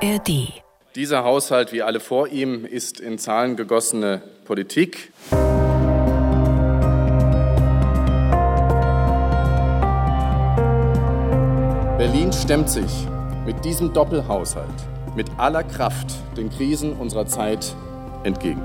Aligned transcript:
ARD. 0.00 0.52
Dieser 0.94 1.24
Haushalt, 1.24 1.72
wie 1.72 1.82
alle 1.82 1.98
vor 1.98 2.28
ihm, 2.28 2.64
ist 2.64 3.00
in 3.00 3.18
Zahlen 3.18 3.56
gegossene 3.56 4.22
Politik. 4.44 5.12
Berlin 11.98 12.32
stemmt 12.32 12.70
sich 12.70 13.08
mit 13.44 13.64
diesem 13.64 13.92
Doppelhaushalt 13.92 14.68
mit 15.16 15.26
aller 15.36 15.64
Kraft 15.64 16.14
den 16.36 16.48
Krisen 16.48 16.92
unserer 16.92 17.26
Zeit 17.26 17.74
entgegen. 18.22 18.62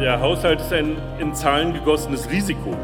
Der 0.00 0.20
Haushalt 0.20 0.60
ist 0.60 0.72
ein 0.72 0.96
in 1.20 1.32
Zahlen 1.32 1.74
gegossenes 1.74 2.28
Risiko. 2.28 2.76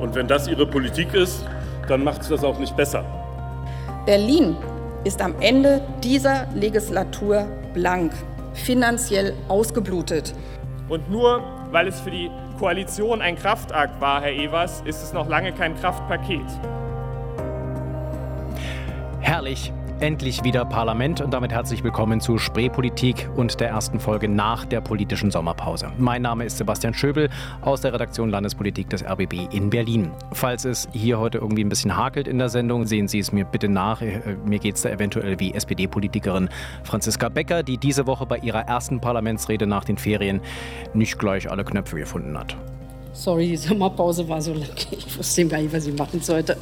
Und 0.00 0.14
wenn 0.14 0.28
das 0.28 0.48
Ihre 0.48 0.66
Politik 0.66 1.14
ist, 1.14 1.46
dann 1.88 2.04
macht 2.04 2.20
es 2.22 2.28
das 2.28 2.44
auch 2.44 2.58
nicht 2.58 2.76
besser. 2.76 3.04
Berlin 4.04 4.54
ist 5.04 5.20
am 5.20 5.34
Ende 5.40 5.82
dieser 6.02 6.46
Legislatur 6.54 7.46
blank, 7.74 8.12
finanziell 8.54 9.34
ausgeblutet. 9.48 10.34
Und 10.88 11.10
nur 11.10 11.42
weil 11.70 11.88
es 11.88 12.00
für 12.00 12.10
die 12.10 12.30
Koalition 12.58 13.20
ein 13.20 13.36
Kraftakt 13.36 14.00
war, 14.00 14.22
Herr 14.22 14.32
Evers, 14.32 14.82
ist 14.84 15.02
es 15.02 15.12
noch 15.12 15.28
lange 15.28 15.52
kein 15.52 15.76
Kraftpaket. 15.76 16.46
Herrlich. 19.20 19.72
Endlich 20.00 20.42
wieder 20.42 20.64
Parlament 20.64 21.20
und 21.20 21.32
damit 21.32 21.52
herzlich 21.52 21.84
willkommen 21.84 22.20
zu 22.20 22.36
Spreepolitik 22.36 23.30
und 23.36 23.60
der 23.60 23.68
ersten 23.68 24.00
Folge 24.00 24.28
nach 24.28 24.64
der 24.64 24.80
politischen 24.80 25.30
Sommerpause. 25.30 25.92
Mein 25.98 26.22
Name 26.22 26.44
ist 26.44 26.58
Sebastian 26.58 26.92
Schöbel 26.92 27.30
aus 27.60 27.82
der 27.82 27.94
Redaktion 27.94 28.28
Landespolitik 28.28 28.90
des 28.90 29.04
RBB 29.04 29.54
in 29.54 29.70
Berlin. 29.70 30.10
Falls 30.32 30.64
es 30.64 30.88
hier 30.92 31.20
heute 31.20 31.38
irgendwie 31.38 31.64
ein 31.64 31.68
bisschen 31.68 31.96
hakelt 31.96 32.26
in 32.26 32.38
der 32.38 32.48
Sendung, 32.48 32.86
sehen 32.86 33.06
Sie 33.06 33.20
es 33.20 33.30
mir 33.30 33.44
bitte 33.44 33.68
nach. 33.68 34.02
Äh, 34.02 34.36
mir 34.44 34.58
geht 34.58 34.74
es 34.74 34.82
da 34.82 34.90
eventuell 34.90 35.38
wie 35.38 35.54
SPD-Politikerin 35.54 36.48
Franziska 36.82 37.28
Becker, 37.28 37.62
die 37.62 37.78
diese 37.78 38.08
Woche 38.08 38.26
bei 38.26 38.38
ihrer 38.38 38.62
ersten 38.62 39.00
Parlamentsrede 39.00 39.68
nach 39.68 39.84
den 39.84 39.96
Ferien 39.96 40.40
nicht 40.92 41.20
gleich 41.20 41.48
alle 41.48 41.64
Knöpfe 41.64 41.96
gefunden 41.96 42.36
hat. 42.36 42.56
Sorry, 43.12 43.46
die 43.46 43.56
Sommerpause 43.56 44.28
war 44.28 44.42
so 44.42 44.54
lang. 44.54 44.70
Ich 44.90 45.16
wusste 45.16 45.46
gar 45.46 45.60
nicht, 45.60 45.72
was 45.72 45.86
ich 45.86 45.96
machen 45.96 46.20
sollte. 46.20 46.56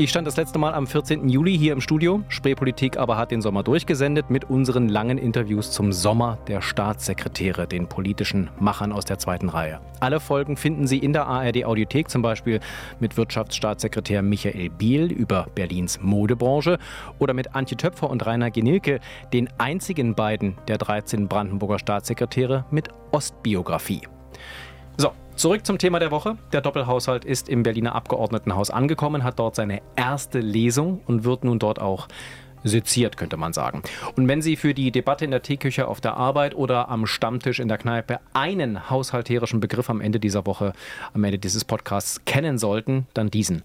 Ich 0.00 0.08
stand 0.08 0.26
das 0.26 0.38
letzte 0.38 0.58
Mal 0.58 0.72
am 0.72 0.86
14. 0.86 1.28
Juli 1.28 1.58
hier 1.58 1.74
im 1.74 1.82
Studio. 1.82 2.22
Spreepolitik 2.28 2.96
aber 2.96 3.18
hat 3.18 3.30
den 3.30 3.42
Sommer 3.42 3.62
durchgesendet 3.62 4.30
mit 4.30 4.48
unseren 4.48 4.88
langen 4.88 5.18
Interviews 5.18 5.72
zum 5.72 5.92
Sommer 5.92 6.38
der 6.48 6.62
Staatssekretäre, 6.62 7.66
den 7.66 7.86
politischen 7.86 8.48
Machern 8.58 8.92
aus 8.92 9.04
der 9.04 9.18
zweiten 9.18 9.50
Reihe. 9.50 9.78
Alle 10.00 10.18
Folgen 10.18 10.56
finden 10.56 10.86
Sie 10.86 10.96
in 10.96 11.12
der 11.12 11.26
ARD 11.26 11.66
Audiothek, 11.66 12.08
zum 12.08 12.22
Beispiel 12.22 12.60
mit 12.98 13.18
Wirtschaftsstaatssekretär 13.18 14.22
Michael 14.22 14.70
Biel 14.70 15.12
über 15.12 15.48
Berlins 15.54 16.00
Modebranche 16.00 16.78
oder 17.18 17.34
mit 17.34 17.54
Antje 17.54 17.76
Töpfer 17.76 18.08
und 18.08 18.24
Rainer 18.24 18.50
Genilke, 18.50 19.00
den 19.34 19.50
einzigen 19.58 20.14
beiden 20.14 20.56
der 20.66 20.78
13 20.78 21.28
Brandenburger 21.28 21.78
Staatssekretäre 21.78 22.64
mit 22.70 22.88
Ostbiografie. 23.10 24.00
So, 24.96 25.12
Zurück 25.40 25.64
zum 25.64 25.78
Thema 25.78 25.98
der 26.00 26.10
Woche. 26.10 26.36
Der 26.52 26.60
Doppelhaushalt 26.60 27.24
ist 27.24 27.48
im 27.48 27.62
Berliner 27.62 27.94
Abgeordnetenhaus 27.94 28.68
angekommen, 28.68 29.24
hat 29.24 29.38
dort 29.38 29.54
seine 29.54 29.80
erste 29.96 30.38
Lesung 30.38 31.00
und 31.06 31.24
wird 31.24 31.44
nun 31.44 31.58
dort 31.58 31.80
auch 31.80 32.08
seziert, 32.62 33.16
könnte 33.16 33.38
man 33.38 33.54
sagen. 33.54 33.82
Und 34.16 34.28
wenn 34.28 34.42
Sie 34.42 34.56
für 34.56 34.74
die 34.74 34.90
Debatte 34.90 35.24
in 35.24 35.30
der 35.30 35.40
Teeküche 35.40 35.88
auf 35.88 36.02
der 36.02 36.18
Arbeit 36.18 36.54
oder 36.54 36.90
am 36.90 37.06
Stammtisch 37.06 37.58
in 37.58 37.68
der 37.68 37.78
Kneipe 37.78 38.20
einen 38.34 38.90
haushalterischen 38.90 39.60
Begriff 39.60 39.88
am 39.88 40.02
Ende 40.02 40.20
dieser 40.20 40.44
Woche, 40.44 40.74
am 41.14 41.24
Ende 41.24 41.38
dieses 41.38 41.64
Podcasts 41.64 42.22
kennen 42.26 42.58
sollten, 42.58 43.06
dann 43.14 43.30
diesen. 43.30 43.62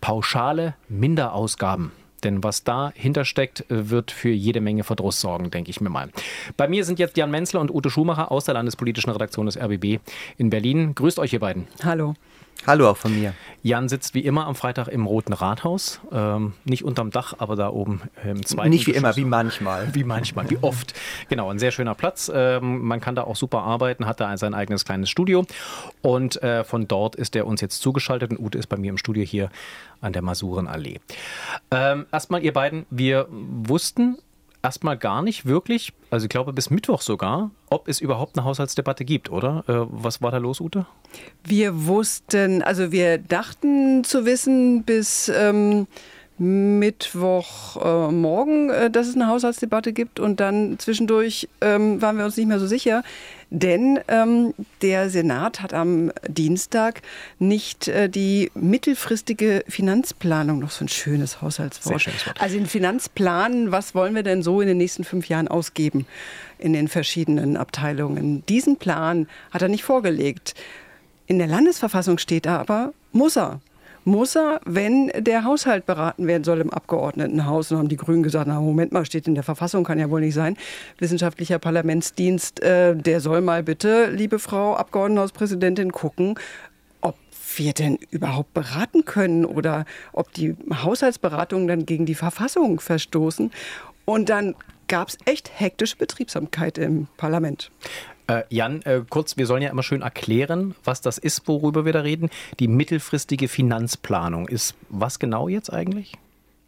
Pauschale 0.00 0.76
Minderausgaben. 0.88 1.92
Denn 2.24 2.42
was 2.42 2.64
dahinter 2.64 3.24
steckt, 3.24 3.64
wird 3.68 4.10
für 4.10 4.30
jede 4.30 4.60
Menge 4.60 4.84
Verdruss 4.84 5.20
sorgen, 5.20 5.50
denke 5.50 5.70
ich 5.70 5.80
mir 5.80 5.90
mal. 5.90 6.10
Bei 6.56 6.68
mir 6.68 6.84
sind 6.84 6.98
jetzt 6.98 7.16
Jan 7.16 7.30
Menzler 7.30 7.60
und 7.60 7.72
Ute 7.72 7.90
Schumacher 7.90 8.32
aus 8.32 8.44
der 8.44 8.54
landespolitischen 8.54 9.12
Redaktion 9.12 9.46
des 9.46 9.56
RBB 9.56 10.00
in 10.36 10.50
Berlin. 10.50 10.94
Grüßt 10.94 11.18
euch, 11.18 11.32
ihr 11.32 11.40
beiden. 11.40 11.66
Hallo. 11.84 12.14
Hallo 12.66 12.90
auch 12.90 12.96
von 12.96 13.18
mir. 13.18 13.34
Jan 13.62 13.88
sitzt 13.88 14.14
wie 14.14 14.20
immer 14.20 14.46
am 14.46 14.54
Freitag 14.54 14.88
im 14.88 15.06
Roten 15.06 15.32
Rathaus. 15.32 16.00
Ähm, 16.12 16.52
nicht 16.64 16.84
unterm 16.84 17.10
Dach, 17.10 17.34
aber 17.38 17.56
da 17.56 17.70
oben 17.70 18.02
im 18.24 18.44
zweiten. 18.44 18.70
Nicht 18.70 18.86
wie 18.86 18.92
immer, 18.92 19.16
wie 19.16 19.24
manchmal. 19.24 19.94
Wie 19.94 20.04
manchmal, 20.04 20.50
wie 20.50 20.58
oft. 20.60 20.94
Genau, 21.28 21.50
ein 21.50 21.58
sehr 21.58 21.70
schöner 21.70 21.94
Platz. 21.94 22.30
Ähm, 22.32 22.82
man 22.82 23.00
kann 23.00 23.14
da 23.14 23.24
auch 23.24 23.36
super 23.36 23.62
arbeiten, 23.62 24.06
hat 24.06 24.20
da 24.20 24.36
sein 24.36 24.54
eigenes 24.54 24.84
kleines 24.84 25.08
Studio. 25.08 25.46
Und 26.02 26.42
äh, 26.42 26.62
von 26.64 26.86
dort 26.88 27.16
ist 27.16 27.34
er 27.36 27.46
uns 27.46 27.60
jetzt 27.60 27.80
zugeschaltet. 27.80 28.30
Und 28.30 28.38
Ute 28.38 28.58
ist 28.58 28.66
bei 28.66 28.76
mir 28.76 28.90
im 28.90 28.98
Studio 28.98 29.24
hier 29.24 29.50
an 30.00 30.12
der 30.12 30.22
Masurenallee. 30.22 31.00
Ähm, 31.70 32.06
erstmal, 32.12 32.42
ihr 32.42 32.52
beiden, 32.52 32.86
wir 32.90 33.28
wussten 33.30 34.18
erstmal 34.62 34.96
gar 34.96 35.22
nicht 35.22 35.46
wirklich, 35.46 35.92
also 36.10 36.24
ich 36.24 36.30
glaube 36.30 36.52
bis 36.52 36.70
Mittwoch 36.70 37.00
sogar, 37.00 37.50
ob 37.70 37.88
es 37.88 38.00
überhaupt 38.00 38.36
eine 38.36 38.44
Haushaltsdebatte 38.44 39.04
gibt, 39.04 39.30
oder? 39.30 39.64
Äh, 39.68 39.86
was 39.90 40.22
war 40.22 40.30
da 40.30 40.38
los, 40.38 40.60
Ute? 40.60 40.86
Wir 41.44 41.86
wussten, 41.86 42.62
also 42.62 42.92
wir 42.92 43.18
dachten 43.18 44.04
zu 44.04 44.24
wissen 44.24 44.84
bis 44.84 45.30
ähm, 45.34 45.86
Mittwochmorgen, 46.38 48.70
äh, 48.70 48.86
äh, 48.86 48.90
dass 48.90 49.08
es 49.08 49.16
eine 49.16 49.28
Haushaltsdebatte 49.28 49.92
gibt 49.92 50.20
und 50.20 50.40
dann 50.40 50.78
zwischendurch 50.78 51.48
ähm, 51.60 52.00
waren 52.00 52.16
wir 52.16 52.24
uns 52.24 52.36
nicht 52.36 52.46
mehr 52.46 52.60
so 52.60 52.66
sicher. 52.66 53.02
Denn 53.50 53.98
ähm, 54.08 54.52
der 54.82 55.08
Senat 55.08 55.62
hat 55.62 55.72
am 55.72 56.12
Dienstag 56.28 57.00
nicht 57.38 57.88
äh, 57.88 58.10
die 58.10 58.50
mittelfristige 58.54 59.64
Finanzplanung, 59.66 60.58
noch 60.58 60.70
so 60.70 60.84
ein 60.84 60.88
schönes 60.88 61.40
Haushaltswort. 61.40 62.02
Schönes 62.02 62.26
Wort. 62.26 62.40
Also 62.40 62.56
den 62.56 62.66
Finanzplan, 62.66 63.72
was 63.72 63.94
wollen 63.94 64.14
wir 64.14 64.22
denn 64.22 64.42
so 64.42 64.60
in 64.60 64.68
den 64.68 64.76
nächsten 64.76 65.02
fünf 65.04 65.28
Jahren 65.28 65.48
ausgeben 65.48 66.06
in 66.58 66.74
den 66.74 66.88
verschiedenen 66.88 67.56
Abteilungen? 67.56 68.44
Diesen 68.46 68.76
Plan 68.76 69.26
hat 69.50 69.62
er 69.62 69.68
nicht 69.68 69.84
vorgelegt. 69.84 70.54
In 71.26 71.38
der 71.38 71.46
Landesverfassung 71.46 72.18
steht 72.18 72.44
er 72.44 72.58
aber, 72.58 72.92
muss 73.12 73.36
er 73.36 73.60
muss 74.08 74.36
er, 74.36 74.60
wenn 74.64 75.12
der 75.16 75.44
Haushalt 75.44 75.86
beraten 75.86 76.26
werden 76.26 76.44
soll 76.44 76.60
im 76.60 76.70
Abgeordnetenhaus. 76.70 77.70
Und 77.70 77.78
haben 77.78 77.88
die 77.88 77.96
Grünen 77.96 78.22
gesagt, 78.22 78.48
na 78.48 78.60
Moment 78.60 78.92
mal, 78.92 79.04
steht 79.04 79.28
in 79.28 79.34
der 79.34 79.44
Verfassung, 79.44 79.84
kann 79.84 79.98
ja 79.98 80.10
wohl 80.10 80.20
nicht 80.20 80.34
sein. 80.34 80.56
Wissenschaftlicher 80.98 81.58
Parlamentsdienst, 81.58 82.60
äh, 82.62 82.96
der 82.96 83.20
soll 83.20 83.40
mal 83.40 83.62
bitte, 83.62 84.10
liebe 84.10 84.38
Frau 84.38 84.74
Abgeordnetenhauspräsidentin, 84.74 85.92
gucken, 85.92 86.38
ob 87.00 87.16
wir 87.56 87.72
denn 87.72 87.98
überhaupt 88.10 88.54
beraten 88.54 89.04
können 89.04 89.44
oder 89.44 89.84
ob 90.12 90.32
die 90.32 90.56
Haushaltsberatungen 90.72 91.68
dann 91.68 91.86
gegen 91.86 92.06
die 92.06 92.14
Verfassung 92.14 92.80
verstoßen. 92.80 93.50
Und 94.04 94.30
dann 94.30 94.54
gab 94.88 95.08
es 95.08 95.18
echt 95.26 95.50
hektische 95.54 95.96
Betriebsamkeit 95.96 96.78
im 96.78 97.08
Parlament. 97.18 97.70
Äh, 98.28 98.44
Jan, 98.50 98.82
äh, 98.82 99.02
kurz, 99.08 99.38
wir 99.38 99.46
sollen 99.46 99.62
ja 99.62 99.70
immer 99.70 99.82
schön 99.82 100.02
erklären, 100.02 100.74
was 100.84 101.00
das 101.00 101.16
ist, 101.16 101.48
worüber 101.48 101.86
wir 101.86 101.94
da 101.94 102.00
reden. 102.00 102.28
Die 102.60 102.68
mittelfristige 102.68 103.48
Finanzplanung 103.48 104.48
ist 104.48 104.74
was 104.90 105.18
genau 105.18 105.48
jetzt 105.48 105.72
eigentlich? 105.72 106.12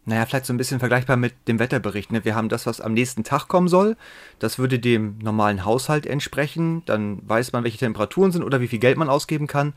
Naja, 0.05 0.25
vielleicht 0.25 0.47
so 0.47 0.53
ein 0.53 0.57
bisschen 0.57 0.79
vergleichbar 0.79 1.17
mit 1.17 1.33
dem 1.47 1.59
Wetterbericht. 1.59 2.11
Ne? 2.11 2.25
Wir 2.25 2.33
haben 2.33 2.49
das, 2.49 2.65
was 2.65 2.81
am 2.81 2.93
nächsten 2.93 3.23
Tag 3.23 3.47
kommen 3.47 3.67
soll. 3.67 3.95
Das 4.39 4.57
würde 4.57 4.79
dem 4.79 5.19
normalen 5.19 5.63
Haushalt 5.63 6.07
entsprechen. 6.07 6.81
Dann 6.87 7.21
weiß 7.29 7.51
man, 7.53 7.63
welche 7.63 7.77
Temperaturen 7.77 8.31
sind 8.31 8.43
oder 8.43 8.59
wie 8.61 8.67
viel 8.67 8.79
Geld 8.79 8.97
man 8.97 9.09
ausgeben 9.09 9.45
kann. 9.45 9.73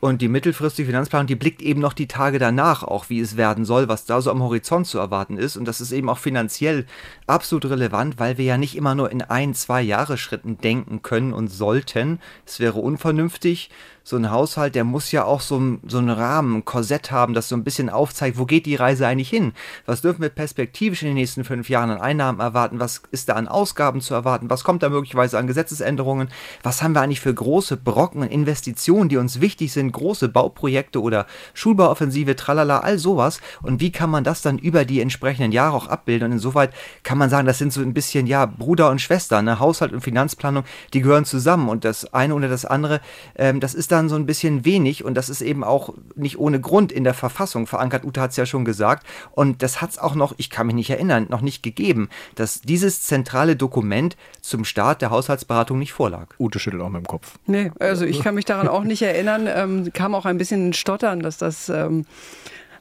Und 0.00 0.22
die 0.22 0.28
mittelfristige 0.28 0.86
Finanzplanung, 0.86 1.26
die 1.26 1.34
blickt 1.34 1.60
eben 1.60 1.80
noch 1.80 1.92
die 1.92 2.06
Tage 2.06 2.38
danach 2.38 2.84
auch, 2.84 3.10
wie 3.10 3.18
es 3.18 3.36
werden 3.36 3.64
soll, 3.64 3.88
was 3.88 4.04
da 4.04 4.20
so 4.20 4.30
am 4.30 4.42
Horizont 4.42 4.86
zu 4.86 4.98
erwarten 4.98 5.36
ist. 5.36 5.56
Und 5.56 5.64
das 5.64 5.80
ist 5.80 5.90
eben 5.90 6.08
auch 6.08 6.18
finanziell 6.18 6.86
absolut 7.26 7.64
relevant, 7.64 8.18
weil 8.18 8.38
wir 8.38 8.44
ja 8.44 8.58
nicht 8.58 8.76
immer 8.76 8.94
nur 8.94 9.10
in 9.10 9.22
ein, 9.22 9.54
zwei 9.54 9.82
Jahresschritten 9.82 10.58
denken 10.58 11.02
können 11.02 11.32
und 11.32 11.48
sollten. 11.48 12.20
Es 12.46 12.60
wäre 12.60 12.78
unvernünftig 12.78 13.70
so 14.08 14.16
ein 14.16 14.30
Haushalt, 14.30 14.74
der 14.74 14.84
muss 14.84 15.12
ja 15.12 15.24
auch 15.24 15.42
so, 15.42 15.76
so 15.86 15.98
einen 15.98 16.08
Rahmen, 16.08 16.56
ein 16.56 16.64
Korsett 16.64 17.10
haben, 17.10 17.34
das 17.34 17.50
so 17.50 17.54
ein 17.54 17.62
bisschen 17.62 17.90
aufzeigt, 17.90 18.38
wo 18.38 18.46
geht 18.46 18.64
die 18.64 18.74
Reise 18.74 19.06
eigentlich 19.06 19.28
hin? 19.28 19.52
Was 19.84 20.00
dürfen 20.00 20.22
wir 20.22 20.30
perspektivisch 20.30 21.02
in 21.02 21.08
den 21.08 21.14
nächsten 21.16 21.44
fünf 21.44 21.68
Jahren 21.68 21.90
an 21.90 22.00
Einnahmen 22.00 22.40
erwarten? 22.40 22.80
Was 22.80 23.02
ist 23.10 23.28
da 23.28 23.34
an 23.34 23.48
Ausgaben 23.48 24.00
zu 24.00 24.14
erwarten? 24.14 24.48
Was 24.48 24.64
kommt 24.64 24.82
da 24.82 24.88
möglicherweise 24.88 25.38
an 25.38 25.46
Gesetzesänderungen? 25.46 26.30
Was 26.62 26.82
haben 26.82 26.94
wir 26.94 27.02
eigentlich 27.02 27.20
für 27.20 27.34
große 27.34 27.76
Brocken 27.76 28.22
und 28.22 28.28
Investitionen, 28.28 29.10
die 29.10 29.18
uns 29.18 29.42
wichtig 29.42 29.74
sind? 29.74 29.92
Große 29.92 30.30
Bauprojekte 30.30 31.02
oder 31.02 31.26
Schulbauoffensive, 31.52 32.34
tralala, 32.34 32.78
all 32.80 32.98
sowas. 32.98 33.42
Und 33.60 33.82
wie 33.82 33.92
kann 33.92 34.08
man 34.08 34.24
das 34.24 34.40
dann 34.40 34.56
über 34.56 34.86
die 34.86 35.02
entsprechenden 35.02 35.52
Jahre 35.52 35.76
auch 35.76 35.88
abbilden? 35.88 36.28
Und 36.28 36.32
insoweit 36.32 36.72
kann 37.02 37.18
man 37.18 37.28
sagen, 37.28 37.46
das 37.46 37.58
sind 37.58 37.74
so 37.74 37.82
ein 37.82 37.92
bisschen, 37.92 38.26
ja, 38.26 38.46
Bruder 38.46 38.88
und 38.88 39.02
Schwester, 39.02 39.42
ne? 39.42 39.58
Haushalt 39.60 39.92
und 39.92 40.00
Finanzplanung, 40.00 40.64
die 40.94 41.02
gehören 41.02 41.26
zusammen. 41.26 41.68
Und 41.68 41.84
das 41.84 42.14
eine 42.14 42.34
oder 42.34 42.48
das 42.48 42.64
andere, 42.64 43.02
ähm, 43.36 43.60
das 43.60 43.74
ist 43.74 43.92
da 43.92 43.97
dann 43.98 44.08
so 44.08 44.14
ein 44.14 44.26
bisschen 44.26 44.64
wenig 44.64 45.04
und 45.04 45.14
das 45.14 45.28
ist 45.28 45.42
eben 45.42 45.64
auch 45.64 45.92
nicht 46.14 46.38
ohne 46.38 46.60
Grund 46.60 46.92
in 46.92 47.04
der 47.04 47.14
Verfassung 47.14 47.66
verankert. 47.66 48.04
Ute 48.04 48.20
hat 48.20 48.30
es 48.30 48.36
ja 48.36 48.46
schon 48.46 48.64
gesagt. 48.64 49.06
Und 49.32 49.62
das 49.62 49.80
hat 49.80 49.90
es 49.90 49.98
auch 49.98 50.14
noch, 50.14 50.34
ich 50.36 50.50
kann 50.50 50.66
mich 50.66 50.76
nicht 50.76 50.90
erinnern, 50.90 51.26
noch 51.28 51.40
nicht 51.40 51.62
gegeben, 51.62 52.08
dass 52.36 52.60
dieses 52.60 53.02
zentrale 53.02 53.56
Dokument 53.56 54.16
zum 54.40 54.64
Start 54.64 55.02
der 55.02 55.10
Haushaltsberatung 55.10 55.78
nicht 55.78 55.92
vorlag. 55.92 56.28
Ute 56.38 56.58
schüttelt 56.58 56.82
auch 56.82 56.88
mit 56.88 57.04
dem 57.04 57.06
Kopf. 57.06 57.38
Nee, 57.46 57.72
also 57.78 58.04
ich 58.04 58.22
kann 58.22 58.34
mich 58.34 58.44
daran 58.44 58.68
auch 58.68 58.84
nicht 58.84 59.02
erinnern. 59.02 59.48
Ähm, 59.52 59.92
kam 59.92 60.14
auch 60.14 60.24
ein 60.24 60.38
bisschen 60.38 60.68
in 60.68 60.72
Stottern, 60.72 61.20
dass 61.20 61.38
das. 61.38 61.68
Ähm 61.68 62.06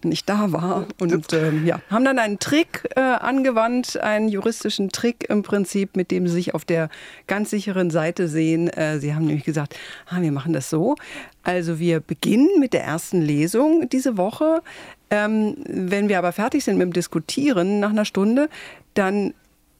nicht 0.03 0.29
da 0.29 0.51
war. 0.51 0.87
Und 0.99 1.33
ähm, 1.33 1.65
ja, 1.65 1.81
haben 1.89 2.05
dann 2.05 2.19
einen 2.19 2.39
Trick 2.39 2.87
äh, 2.95 2.99
angewandt, 2.99 3.97
einen 3.97 4.29
juristischen 4.29 4.89
Trick 4.89 5.29
im 5.29 5.43
Prinzip, 5.43 5.95
mit 5.95 6.11
dem 6.11 6.27
sie 6.27 6.33
sich 6.33 6.53
auf 6.53 6.65
der 6.65 6.89
ganz 7.27 7.49
sicheren 7.49 7.89
Seite 7.89 8.27
sehen. 8.27 8.69
Äh, 8.69 8.99
sie 8.99 9.13
haben 9.13 9.25
nämlich 9.25 9.45
gesagt, 9.45 9.75
ah, 10.07 10.21
wir 10.21 10.31
machen 10.31 10.53
das 10.53 10.69
so. 10.69 10.95
Also 11.43 11.79
wir 11.79 11.99
beginnen 11.99 12.59
mit 12.59 12.73
der 12.73 12.83
ersten 12.83 13.21
Lesung 13.21 13.89
diese 13.89 14.17
Woche. 14.17 14.61
Ähm, 15.09 15.55
wenn 15.67 16.09
wir 16.09 16.17
aber 16.17 16.31
fertig 16.31 16.63
sind 16.63 16.77
mit 16.77 16.85
dem 16.85 16.93
Diskutieren 16.93 17.79
nach 17.79 17.91
einer 17.91 18.05
Stunde, 18.05 18.49
dann 18.93 19.33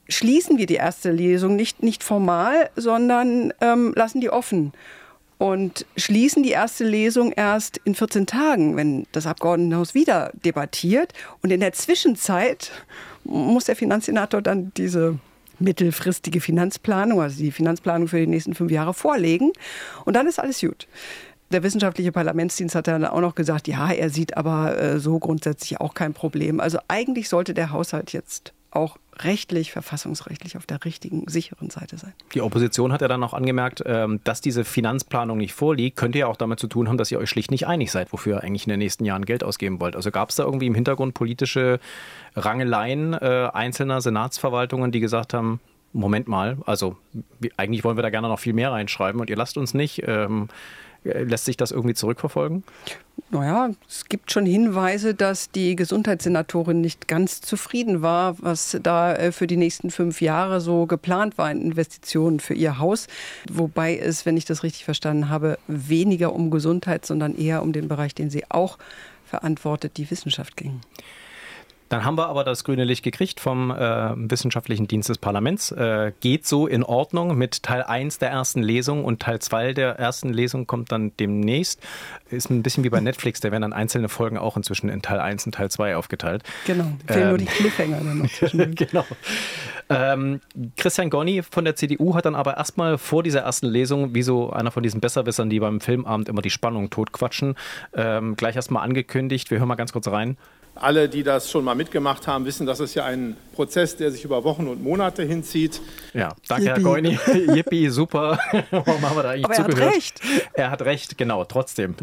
schließen 0.10 0.58
wir 0.58 0.66
die 0.66 0.76
erste 0.76 1.12
Lesung 1.12 1.56
nicht, 1.56 1.84
nicht 1.84 2.04
formal, 2.04 2.70
sondern 2.76 3.54
ähm, 3.62 3.94
lassen 3.96 4.22
die 4.22 4.30
offen 4.30 4.72
und 5.38 5.86
schließen 5.96 6.44
die 6.44 6.52
erste 6.52 6.84
Lesung 6.84 7.32
erst 7.32 7.78
in 7.84 7.96
14 7.96 8.26
Tagen, 8.26 8.76
wenn 8.76 9.06
das 9.12 9.28
Abgeordnetenhaus 9.28 9.94
wieder 9.94 10.32
debattiert. 10.44 11.14
Und 11.44 11.52
in 11.52 11.60
der 11.60 11.74
Zwischenzeit 11.74 12.72
muss 13.24 13.66
der 13.66 13.76
Finanzsenator 13.76 14.42
dann 14.42 14.72
diese 14.78 15.20
mittelfristige 15.60 16.42
Finanzplanung, 16.42 17.22
also 17.22 17.38
die 17.38 17.52
Finanzplanung 17.52 18.08
für 18.08 18.20
die 18.20 18.28
nächsten 18.28 18.56
fünf 18.56 18.72
Jahre 18.72 18.94
vorlegen. 18.94 19.52
Und 20.06 20.16
dann 20.16 20.28
ist 20.28 20.40
alles 20.40 20.62
gut. 20.62 20.88
Der 21.52 21.64
wissenschaftliche 21.64 22.12
Parlamentsdienst 22.12 22.76
hat 22.76 22.88
dann 22.88 23.06
auch 23.06 23.22
noch 23.22 23.36
gesagt, 23.36 23.68
ja, 23.68 23.92
er 23.92 24.10
sieht 24.10 24.36
aber 24.36 24.78
äh, 24.78 25.00
so 25.00 25.18
grundsätzlich 25.18 25.80
auch 25.80 25.94
kein 25.94 26.14
Problem. 26.14 26.60
Also 26.60 26.80
eigentlich 26.88 27.30
sollte 27.30 27.54
der 27.54 27.72
Haushalt 27.72 28.12
jetzt 28.12 28.54
auch 28.72 28.98
rechtlich, 29.20 29.72
verfassungsrechtlich 29.72 30.58
auf 30.58 30.66
der 30.66 30.84
richtigen, 30.86 31.28
sicheren 31.28 31.70
Seite 31.70 31.98
sein. 31.98 32.14
Die 32.34 32.42
Opposition 32.42 32.92
hat 32.92 33.02
ja 33.02 33.08
dann 33.08 33.24
auch 33.24 33.34
angemerkt, 33.34 33.82
ähm, 33.86 34.20
dass 34.24 34.42
diese 34.42 34.64
Finanzplanung 34.64 35.38
nicht 35.38 35.54
vorliegt, 35.54 35.98
könnte 35.98 36.20
ja 36.20 36.28
auch 36.28 36.38
damit 36.38 36.60
zu 36.60 36.68
tun 36.68 36.88
haben, 36.88 36.98
dass 36.98 37.12
ihr 37.12 37.20
euch 37.20 37.30
schlicht 37.30 37.50
nicht 37.50 37.68
einig 37.68 37.92
seid, 37.92 38.14
wofür 38.14 38.38
ihr 38.38 38.44
eigentlich 38.44 38.66
in 38.66 38.70
den 38.70 38.80
nächsten 38.80 39.06
Jahren 39.06 39.26
Geld 39.26 39.44
ausgeben 39.44 39.80
wollt. 39.80 39.96
Also 39.96 40.12
gab 40.12 40.30
es 40.30 40.36
da 40.36 40.44
irgendwie 40.44 40.68
im 40.68 40.76
Hintergrund 40.76 41.14
politische 41.14 41.80
Rangeleien 42.36 43.14
äh, 43.14 43.50
einzelner 43.54 44.02
Senatsverwaltungen, 44.02 44.92
die 44.92 45.00
gesagt 45.00 45.34
haben, 45.34 45.60
Moment 45.94 46.28
mal, 46.28 46.58
also 46.66 46.98
eigentlich 47.56 47.84
wollen 47.84 47.98
wir 47.98 48.04
da 48.04 48.10
gerne 48.10 48.28
noch 48.28 48.40
viel 48.40 48.54
mehr 48.54 48.72
reinschreiben 48.72 49.20
und 49.20 49.30
ihr 49.30 49.38
lasst 49.38 49.58
uns 49.58 49.74
nicht. 49.74 50.04
Ähm, 50.06 50.50
Lässt 51.04 51.46
sich 51.46 51.58
das 51.58 51.72
irgendwie 51.72 51.94
zurückverfolgen? 51.94 52.64
Naja, 53.30 53.72
es 53.88 54.06
gibt 54.06 54.32
schon 54.32 54.46
Hinweise, 54.46 55.14
dass 55.14 55.52
die 55.52 55.76
Gesundheitssenatorin 55.76 56.82
nicht 56.82 57.08
ganz 57.08 57.42
zufrieden 57.42 58.02
war, 58.02 58.36
was 58.40 58.78
da 58.82 59.14
äh, 59.14 59.32
für 59.32 59.48
die 59.48 59.58
nächsten 59.58 59.90
fünf 59.90 60.22
Jahre 60.22 60.62
so 60.62 60.86
geplant 60.86 61.38
war 61.38 61.52
in 61.52 61.62
Investitionen 61.62 62.40
für 62.40 62.54
ihr 62.54 62.80
Haus. 62.80 63.08
Wobei 63.52 63.98
es, 63.98 64.26
wenn 64.26 64.38
ich 64.38 64.46
das 64.46 64.64
richtig 64.64 64.86
verstanden 64.86 65.30
habe, 65.30 65.58
weniger 65.68 66.34
um 66.34 66.52
Gesundheit, 66.52 67.06
sondern 67.06 67.36
eher 67.36 67.64
um 67.64 67.74
den 67.74 67.88
Bereich, 67.88 68.14
den 68.14 68.30
sie 68.30 68.44
auch 68.50 68.78
verantwortet, 69.26 69.98
die 69.98 70.10
Wissenschaft 70.10 70.56
ging. 70.56 70.82
Dann 71.90 72.04
haben 72.04 72.18
wir 72.18 72.28
aber 72.28 72.44
das 72.44 72.64
grüne 72.64 72.84
Licht 72.84 73.04
gekriegt 73.04 73.40
vom 73.40 73.72
äh, 73.72 73.76
Wissenschaftlichen 74.16 74.88
Dienst 74.88 75.10
des 75.10 75.18
Parlaments. 75.18 75.72
Äh, 75.72 76.12
geht 76.20 76.46
so 76.46 76.68
in 76.68 76.84
Ordnung 76.84 77.38
mit 77.38 77.64
Teil 77.64 77.84
1 77.84 78.20
der 78.20 78.30
ersten 78.30 78.62
Lesung 78.62 79.06
und 79.06 79.22
Teil 79.22 79.40
2 79.40 79.74
der 79.74 79.98
ersten 79.98 80.30
Lesung 80.30 80.68
kommt 80.68 80.92
dann 80.92 81.16
demnächst. 81.18 81.82
Ist 82.30 82.50
ein 82.50 82.64
bisschen 82.64 82.84
wie 82.84 82.90
bei 82.90 83.00
Netflix, 83.00 83.40
da 83.40 83.52
werden 83.52 83.62
dann 83.62 83.74
einzelne 83.74 84.10
Folgen 84.10 84.38
auch 84.38 84.58
inzwischen 84.58 84.90
in 84.90 85.02
Teil 85.02 85.20
1 85.20 85.46
und 85.46 85.56
Teil 85.56 85.72
2 85.72 85.96
aufgeteilt. 85.96 86.44
Genau, 86.66 86.92
fehlen 87.08 87.22
ähm, 87.22 87.30
nur 87.30 87.38
die 87.38 87.46
Cliffhanger 87.46 87.98
dann 87.98 88.18
noch 88.20 88.76
genau. 88.76 89.06
Ähm, 89.90 90.42
Christian 90.76 91.10
Gonny 91.10 91.44
von 91.44 91.64
der 91.64 91.76
CDU 91.76 92.16
hat 92.16 92.26
dann 92.26 92.36
aber 92.36 92.58
erstmal 92.58 92.98
vor 92.98 93.24
dieser 93.24 93.42
ersten 93.42 93.68
Lesung, 93.68 94.14
wie 94.14 94.24
so 94.24 94.52
einer 94.52 94.72
von 94.72 94.84
diesen 94.84 95.00
Besserwissern, 95.00 95.50
die 95.50 95.60
beim 95.60 95.80
Filmabend 95.80 96.28
immer 96.28 96.42
die 96.42 96.50
Spannung 96.50 96.90
totquatschen, 96.90 97.56
ähm, 97.94 98.36
gleich 98.36 98.56
erstmal 98.56 98.84
angekündigt. 98.84 99.50
Wir 99.50 99.60
hören 99.60 99.70
mal 99.70 99.76
ganz 99.76 99.94
kurz 99.94 100.08
rein. 100.08 100.38
Alle, 100.80 101.10
die 101.10 101.24
das 101.24 101.50
schon 101.50 101.64
mal 101.64 101.76
mitgemacht 101.78 102.28
haben, 102.28 102.46
wissen, 102.46 102.66
das 102.66 102.80
ist 102.80 102.96
ja 102.96 103.06
ein 103.06 103.38
Prozess, 103.56 103.96
der 103.96 104.12
sich 104.12 104.26
über 104.26 104.44
Wochen 104.44 104.68
und 104.68 104.84
Monate 104.84 105.24
hinzieht. 105.24 105.82
Ja, 106.14 106.34
danke, 106.48 106.66
Yippie. 106.66 106.76
Herr 106.76 106.84
Goini. 106.84 107.20
Yippie, 107.56 107.90
super. 107.90 108.40
Warum 108.72 109.02
haben 109.02 109.16
wir 109.16 109.24
da 109.24 109.30
eigentlich 109.30 109.46
aber 109.46 109.70
zugehört? 109.70 109.80
Er 109.80 109.88
hat 109.88 109.96
recht. 109.96 110.22
Er 110.54 110.72
hat 110.72 110.82
recht, 110.82 111.18
genau, 111.18 111.44
trotzdem. 111.46 111.96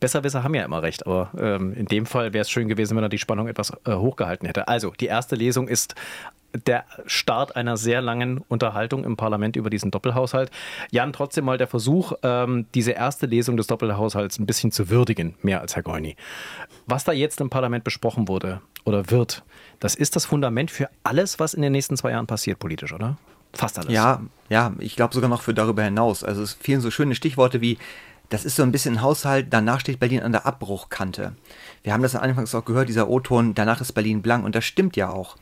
Besserwisser 0.00 0.44
haben 0.44 0.54
ja 0.54 0.64
immer 0.64 0.82
recht, 0.82 1.06
aber 1.06 1.30
ähm, 1.38 1.74
in 1.74 1.86
dem 1.86 2.06
Fall 2.06 2.32
wäre 2.32 2.42
es 2.42 2.50
schön 2.50 2.68
gewesen, 2.68 2.96
wenn 2.96 3.02
er 3.02 3.08
die 3.08 3.18
Spannung 3.18 3.48
etwas 3.48 3.72
äh, 3.84 3.92
hochgehalten 3.92 4.46
hätte. 4.46 4.68
Also, 4.68 4.92
die 4.98 5.06
erste 5.06 5.36
Lesung 5.36 5.68
ist 5.68 5.94
der 6.66 6.84
Start 7.06 7.56
einer 7.56 7.76
sehr 7.76 8.00
langen 8.00 8.38
Unterhaltung 8.48 9.04
im 9.04 9.16
Parlament 9.16 9.56
über 9.56 9.70
diesen 9.70 9.90
Doppelhaushalt. 9.90 10.50
Jan, 10.90 11.12
trotzdem 11.12 11.44
mal 11.44 11.58
der 11.58 11.66
Versuch, 11.66 12.12
ähm, 12.22 12.66
diese 12.74 12.92
erste 12.92 13.26
Lesung 13.26 13.56
des 13.56 13.66
Doppelhaushalts 13.66 14.38
ein 14.38 14.46
bisschen 14.46 14.72
zu 14.72 14.88
würdigen, 14.90 15.34
mehr 15.42 15.60
als 15.60 15.76
Herr 15.76 15.82
Goini. 15.82 16.16
Was 16.86 17.04
da 17.04 17.12
jetzt 17.12 17.40
im 17.40 17.50
Parlament 17.50 17.84
besprochen 17.84 18.28
wurde 18.28 18.60
oder 18.84 19.10
wird, 19.10 19.42
das 19.80 19.94
ist 19.94 20.16
das 20.16 20.26
Fundament 20.26 20.70
für 20.70 20.88
alles, 21.02 21.38
was 21.38 21.54
in 21.54 21.62
den 21.62 21.72
nächsten 21.72 21.96
zwei 21.96 22.10
Jahren 22.10 22.26
passiert 22.26 22.58
politisch, 22.58 22.92
oder? 22.92 23.18
Fast 23.52 23.78
alles. 23.78 23.92
Ja, 23.92 24.20
ja, 24.48 24.72
ich 24.78 24.96
glaube 24.96 25.14
sogar 25.14 25.30
noch 25.30 25.42
für 25.42 25.54
darüber 25.54 25.82
hinaus. 25.82 26.24
Also 26.24 26.42
es 26.42 26.54
fehlen 26.54 26.80
so 26.80 26.90
schöne 26.90 27.14
Stichworte 27.14 27.60
wie 27.60 27.78
das 28.30 28.44
ist 28.44 28.56
so 28.56 28.62
ein 28.62 28.72
bisschen 28.72 29.02
Haushalt, 29.02 29.48
danach 29.50 29.80
steht 29.80 30.00
Berlin 30.00 30.22
an 30.22 30.32
der 30.32 30.46
Abbruchkante. 30.46 31.34
Wir 31.82 31.92
haben 31.92 32.02
das 32.02 32.16
anfangs 32.16 32.54
auch 32.54 32.64
gehört, 32.64 32.88
dieser 32.88 33.08
O-Ton, 33.08 33.54
danach 33.54 33.80
ist 33.80 33.92
Berlin 33.92 34.22
blank 34.22 34.44
und 34.44 34.54
das 34.54 34.64
stimmt 34.64 34.96
ja 34.96 35.10
auch 35.10 35.36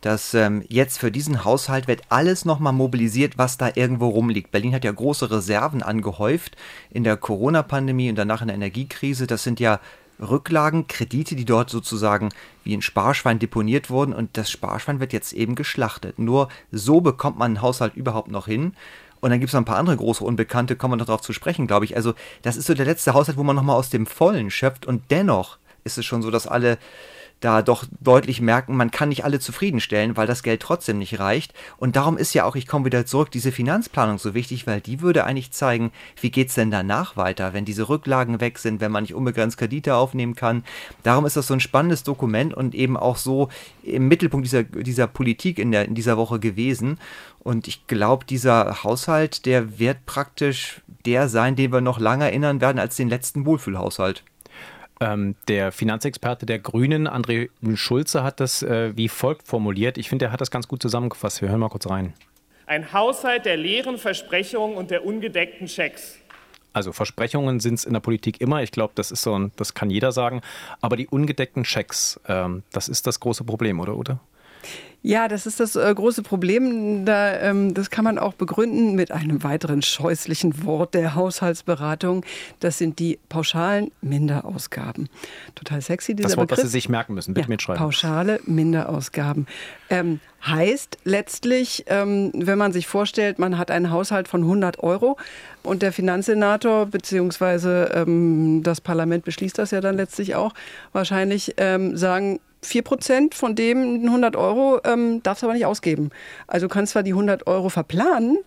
dass 0.00 0.34
ähm, 0.34 0.64
jetzt 0.68 0.98
für 0.98 1.10
diesen 1.10 1.44
Haushalt 1.44 1.88
wird 1.88 2.02
alles 2.08 2.44
nochmal 2.44 2.72
mobilisiert, 2.72 3.38
was 3.38 3.58
da 3.58 3.70
irgendwo 3.74 4.08
rumliegt. 4.08 4.50
Berlin 4.50 4.74
hat 4.74 4.84
ja 4.84 4.92
große 4.92 5.30
Reserven 5.30 5.82
angehäuft 5.82 6.56
in 6.90 7.04
der 7.04 7.16
Corona-Pandemie 7.16 8.10
und 8.10 8.16
danach 8.16 8.40
in 8.42 8.48
der 8.48 8.56
Energiekrise. 8.56 9.26
Das 9.26 9.42
sind 9.42 9.60
ja 9.60 9.80
Rücklagen, 10.20 10.86
Kredite, 10.88 11.36
die 11.36 11.44
dort 11.44 11.70
sozusagen 11.70 12.30
wie 12.64 12.76
ein 12.76 12.82
Sparschwein 12.82 13.38
deponiert 13.38 13.90
wurden 13.90 14.12
und 14.12 14.36
das 14.36 14.50
Sparschwein 14.50 15.00
wird 15.00 15.12
jetzt 15.12 15.32
eben 15.32 15.54
geschlachtet. 15.54 16.18
Nur 16.18 16.48
so 16.72 17.00
bekommt 17.00 17.38
man 17.38 17.52
einen 17.52 17.62
Haushalt 17.62 17.94
überhaupt 17.94 18.28
noch 18.28 18.46
hin. 18.46 18.74
Und 19.20 19.30
dann 19.30 19.40
gibt 19.40 19.48
es 19.48 19.54
noch 19.54 19.62
ein 19.62 19.64
paar 19.64 19.78
andere 19.78 19.96
große 19.96 20.22
Unbekannte, 20.22 20.76
kommen 20.76 20.92
wir 20.92 20.96
noch 20.96 21.06
darauf 21.06 21.22
zu 21.22 21.32
sprechen, 21.32 21.66
glaube 21.66 21.84
ich. 21.84 21.96
Also 21.96 22.14
das 22.42 22.56
ist 22.56 22.66
so 22.66 22.74
der 22.74 22.86
letzte 22.86 23.14
Haushalt, 23.14 23.36
wo 23.36 23.42
man 23.42 23.56
nochmal 23.56 23.76
aus 23.76 23.90
dem 23.90 24.06
Vollen 24.06 24.50
schöpft 24.50 24.86
und 24.86 25.02
dennoch 25.10 25.58
ist 25.82 25.98
es 25.98 26.04
schon 26.06 26.22
so, 26.22 26.30
dass 26.30 26.46
alle 26.46 26.78
da 27.40 27.62
doch 27.62 27.84
deutlich 28.00 28.40
merken, 28.40 28.76
man 28.76 28.90
kann 28.90 29.10
nicht 29.10 29.24
alle 29.24 29.38
zufriedenstellen, 29.38 30.16
weil 30.16 30.26
das 30.26 30.42
Geld 30.42 30.60
trotzdem 30.60 30.98
nicht 30.98 31.20
reicht. 31.20 31.54
Und 31.76 31.96
darum 31.96 32.18
ist 32.18 32.34
ja 32.34 32.44
auch, 32.44 32.56
ich 32.56 32.66
komme 32.66 32.84
wieder 32.84 33.06
zurück, 33.06 33.30
diese 33.30 33.52
Finanzplanung 33.52 34.18
so 34.18 34.34
wichtig, 34.34 34.66
weil 34.66 34.80
die 34.80 35.00
würde 35.00 35.24
eigentlich 35.24 35.52
zeigen, 35.52 35.92
wie 36.20 36.30
geht 36.30 36.48
es 36.48 36.54
denn 36.54 36.70
danach 36.70 37.16
weiter, 37.16 37.52
wenn 37.52 37.64
diese 37.64 37.88
Rücklagen 37.88 38.40
weg 38.40 38.58
sind, 38.58 38.80
wenn 38.80 38.90
man 38.90 39.04
nicht 39.04 39.14
unbegrenzt 39.14 39.58
Kredite 39.58 39.94
aufnehmen 39.94 40.34
kann. 40.34 40.64
Darum 41.02 41.26
ist 41.26 41.36
das 41.36 41.46
so 41.46 41.54
ein 41.54 41.60
spannendes 41.60 42.02
Dokument 42.02 42.54
und 42.54 42.74
eben 42.74 42.96
auch 42.96 43.16
so 43.16 43.48
im 43.82 44.08
Mittelpunkt 44.08 44.46
dieser, 44.46 44.64
dieser 44.64 45.06
Politik 45.06 45.58
in, 45.58 45.70
der, 45.70 45.84
in 45.84 45.94
dieser 45.94 46.16
Woche 46.16 46.40
gewesen. 46.40 46.98
Und 47.38 47.68
ich 47.68 47.86
glaube, 47.86 48.24
dieser 48.24 48.82
Haushalt, 48.82 49.46
der 49.46 49.78
wird 49.78 50.06
praktisch 50.06 50.82
der 51.06 51.28
sein, 51.28 51.56
den 51.56 51.72
wir 51.72 51.80
noch 51.80 52.00
lange 52.00 52.24
erinnern 52.24 52.60
werden 52.60 52.78
als 52.78 52.96
den 52.96 53.08
letzten 53.08 53.46
Wohlfühlhaushalt. 53.46 54.24
Ähm, 55.00 55.36
der 55.46 55.70
Finanzexperte 55.72 56.46
der 56.46 56.58
Grünen, 56.58 57.08
André 57.08 57.50
Schulze, 57.74 58.22
hat 58.22 58.40
das 58.40 58.62
äh, 58.62 58.96
wie 58.96 59.08
folgt 59.08 59.46
formuliert. 59.46 59.98
Ich 59.98 60.08
finde, 60.08 60.26
er 60.26 60.32
hat 60.32 60.40
das 60.40 60.50
ganz 60.50 60.66
gut 60.66 60.82
zusammengefasst. 60.82 61.40
Wir 61.40 61.48
hören 61.48 61.60
mal 61.60 61.68
kurz 61.68 61.88
rein. 61.88 62.14
Ein 62.66 62.92
Haushalt 62.92 63.46
der 63.46 63.56
leeren 63.56 63.96
Versprechungen 63.96 64.76
und 64.76 64.90
der 64.90 65.06
ungedeckten 65.06 65.68
Schecks. 65.68 66.18
Also 66.72 66.92
Versprechungen 66.92 67.60
sind 67.60 67.74
es 67.74 67.84
in 67.84 67.92
der 67.92 68.00
Politik 68.00 68.40
immer. 68.40 68.62
Ich 68.62 68.72
glaube, 68.72 68.92
das 68.94 69.10
ist 69.10 69.22
so 69.22 69.38
ein, 69.38 69.52
das 69.56 69.74
kann 69.74 69.90
jeder 69.90 70.12
sagen. 70.12 70.42
Aber 70.80 70.96
die 70.96 71.08
ungedeckten 71.08 71.64
Schecks, 71.64 72.20
ähm, 72.28 72.62
das 72.72 72.88
ist 72.88 73.06
das 73.06 73.20
große 73.20 73.44
Problem, 73.44 73.80
oder, 73.80 73.96
oder? 73.96 74.20
Ja, 75.02 75.28
das 75.28 75.46
ist 75.46 75.60
das 75.60 75.76
äh, 75.76 75.94
große 75.94 76.22
Problem. 76.22 77.04
Da, 77.04 77.38
ähm, 77.40 77.72
das 77.72 77.90
kann 77.90 78.04
man 78.04 78.18
auch 78.18 78.34
begründen 78.34 78.94
mit 78.96 79.12
einem 79.12 79.44
weiteren 79.44 79.80
scheußlichen 79.80 80.64
Wort 80.64 80.94
der 80.94 81.14
Haushaltsberatung. 81.14 82.24
Das 82.58 82.78
sind 82.78 82.98
die 82.98 83.18
pauschalen 83.28 83.92
Minderausgaben. 84.00 85.08
Total 85.54 85.80
sexy, 85.80 86.14
dieser 86.14 86.30
Das 86.30 86.36
Wort, 86.36 86.48
Begriff. 86.48 86.64
das 86.64 86.72
Sie 86.72 86.78
sich 86.78 86.88
merken 86.88 87.14
müssen. 87.14 87.32
Bitte 87.32 87.46
ja, 87.46 87.48
mitschreiben. 87.48 87.80
Pauschale 87.80 88.40
Minderausgaben. 88.44 89.46
Ähm, 89.88 90.18
heißt 90.46 90.98
letztlich, 91.04 91.84
ähm, 91.86 92.32
wenn 92.34 92.58
man 92.58 92.72
sich 92.72 92.86
vorstellt, 92.86 93.38
man 93.38 93.56
hat 93.56 93.70
einen 93.70 93.90
Haushalt 93.90 94.28
von 94.28 94.42
100 94.42 94.80
Euro 94.80 95.16
und 95.62 95.82
der 95.82 95.92
Finanzsenator 95.92 96.86
bzw. 96.86 97.84
Ähm, 97.92 98.62
das 98.64 98.80
Parlament 98.80 99.24
beschließt 99.24 99.58
das 99.58 99.70
ja 99.70 99.80
dann 99.80 99.96
letztlich 99.96 100.34
auch, 100.34 100.54
wahrscheinlich 100.92 101.54
ähm, 101.56 101.96
sagen, 101.96 102.40
4 102.62 102.82
Prozent 102.82 103.34
von 103.34 103.54
dem 103.54 104.04
100 104.04 104.36
Euro 104.36 104.80
ähm, 104.84 105.22
darfst 105.22 105.42
du 105.42 105.46
aber 105.46 105.54
nicht 105.54 105.66
ausgeben. 105.66 106.10
Also 106.46 106.68
kannst 106.68 106.92
zwar 106.92 107.02
die 107.02 107.12
100 107.12 107.46
Euro 107.46 107.68
verplanen, 107.68 108.38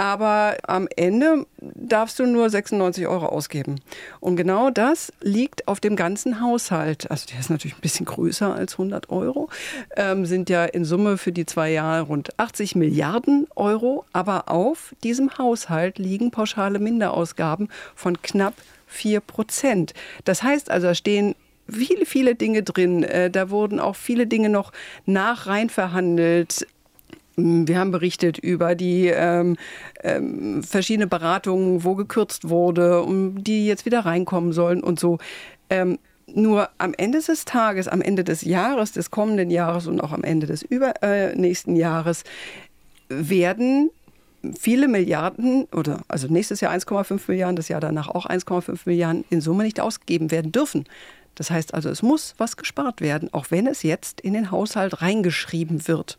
aber 0.00 0.56
am 0.66 0.88
Ende 0.96 1.44
darfst 1.58 2.18
du 2.18 2.24
nur 2.24 2.48
96 2.48 3.06
Euro 3.06 3.26
ausgeben. 3.26 3.80
Und 4.18 4.36
genau 4.36 4.70
das 4.70 5.12
liegt 5.20 5.68
auf 5.68 5.78
dem 5.78 5.94
ganzen 5.94 6.40
Haushalt. 6.40 7.10
Also 7.10 7.26
der 7.30 7.38
ist 7.38 7.50
natürlich 7.50 7.76
ein 7.76 7.82
bisschen 7.82 8.06
größer 8.06 8.54
als 8.54 8.72
100 8.72 9.10
Euro, 9.10 9.50
ähm, 9.96 10.24
sind 10.24 10.48
ja 10.48 10.64
in 10.64 10.86
Summe 10.86 11.18
für 11.18 11.32
die 11.32 11.44
zwei 11.44 11.70
Jahre 11.70 12.02
rund 12.02 12.38
80 12.38 12.76
Milliarden 12.76 13.46
Euro. 13.56 14.06
Aber 14.14 14.48
auf 14.48 14.94
diesem 15.04 15.36
Haushalt 15.36 15.98
liegen 15.98 16.30
pauschale 16.30 16.78
Minderausgaben 16.78 17.68
von 17.94 18.22
knapp 18.22 18.54
4 18.86 19.20
Prozent. 19.20 19.92
Das 20.24 20.42
heißt 20.42 20.70
also, 20.70 20.86
da 20.86 20.94
stehen 20.94 21.34
viele, 21.70 22.06
viele 22.06 22.34
Dinge 22.34 22.62
drin. 22.62 23.02
Äh, 23.02 23.30
da 23.30 23.50
wurden 23.50 23.80
auch 23.80 23.96
viele 23.96 24.26
Dinge 24.26 24.48
noch 24.48 24.72
nach 25.06 25.46
rein 25.46 25.70
verhandelt. 25.70 26.66
Wir 27.36 27.78
haben 27.78 27.90
berichtet 27.90 28.38
über 28.38 28.74
die 28.74 29.06
ähm, 29.06 29.56
ähm, 30.02 30.62
verschiedene 30.62 31.06
Beratungen, 31.06 31.84
wo 31.84 31.94
gekürzt 31.94 32.48
wurde, 32.48 33.02
um 33.02 33.42
die 33.42 33.66
jetzt 33.66 33.86
wieder 33.86 34.00
reinkommen 34.00 34.52
sollen 34.52 34.82
und 34.82 35.00
so. 35.00 35.18
Ähm, 35.70 35.98
nur 36.34 36.68
am 36.78 36.94
Ende 36.96 37.20
des 37.20 37.44
Tages, 37.44 37.88
am 37.88 38.02
Ende 38.02 38.24
des 38.24 38.42
Jahres, 38.42 38.92
des 38.92 39.10
kommenden 39.10 39.50
Jahres 39.50 39.86
und 39.86 40.00
auch 40.00 40.12
am 40.12 40.22
Ende 40.22 40.46
des 40.46 40.62
übernächsten 40.62 41.76
äh, 41.76 41.80
Jahres 41.80 42.24
werden 43.08 43.90
viele 44.58 44.88
Milliarden 44.88 45.64
oder 45.72 46.00
also 46.08 46.28
nächstes 46.28 46.60
Jahr 46.60 46.72
1,5 46.72 47.20
Milliarden, 47.28 47.56
das 47.56 47.68
Jahr 47.68 47.80
danach 47.80 48.08
auch 48.08 48.26
1,5 48.26 48.80
Milliarden 48.84 49.24
in 49.30 49.40
Summe 49.40 49.64
nicht 49.64 49.80
ausgegeben 49.80 50.30
werden 50.30 50.52
dürfen. 50.52 50.84
Das 51.34 51.50
heißt 51.50 51.74
also, 51.74 51.88
es 51.88 52.02
muss 52.02 52.34
was 52.38 52.56
gespart 52.56 53.00
werden, 53.00 53.32
auch 53.32 53.46
wenn 53.50 53.66
es 53.66 53.82
jetzt 53.82 54.20
in 54.20 54.34
den 54.34 54.50
Haushalt 54.50 55.00
reingeschrieben 55.00 55.86
wird. 55.88 56.18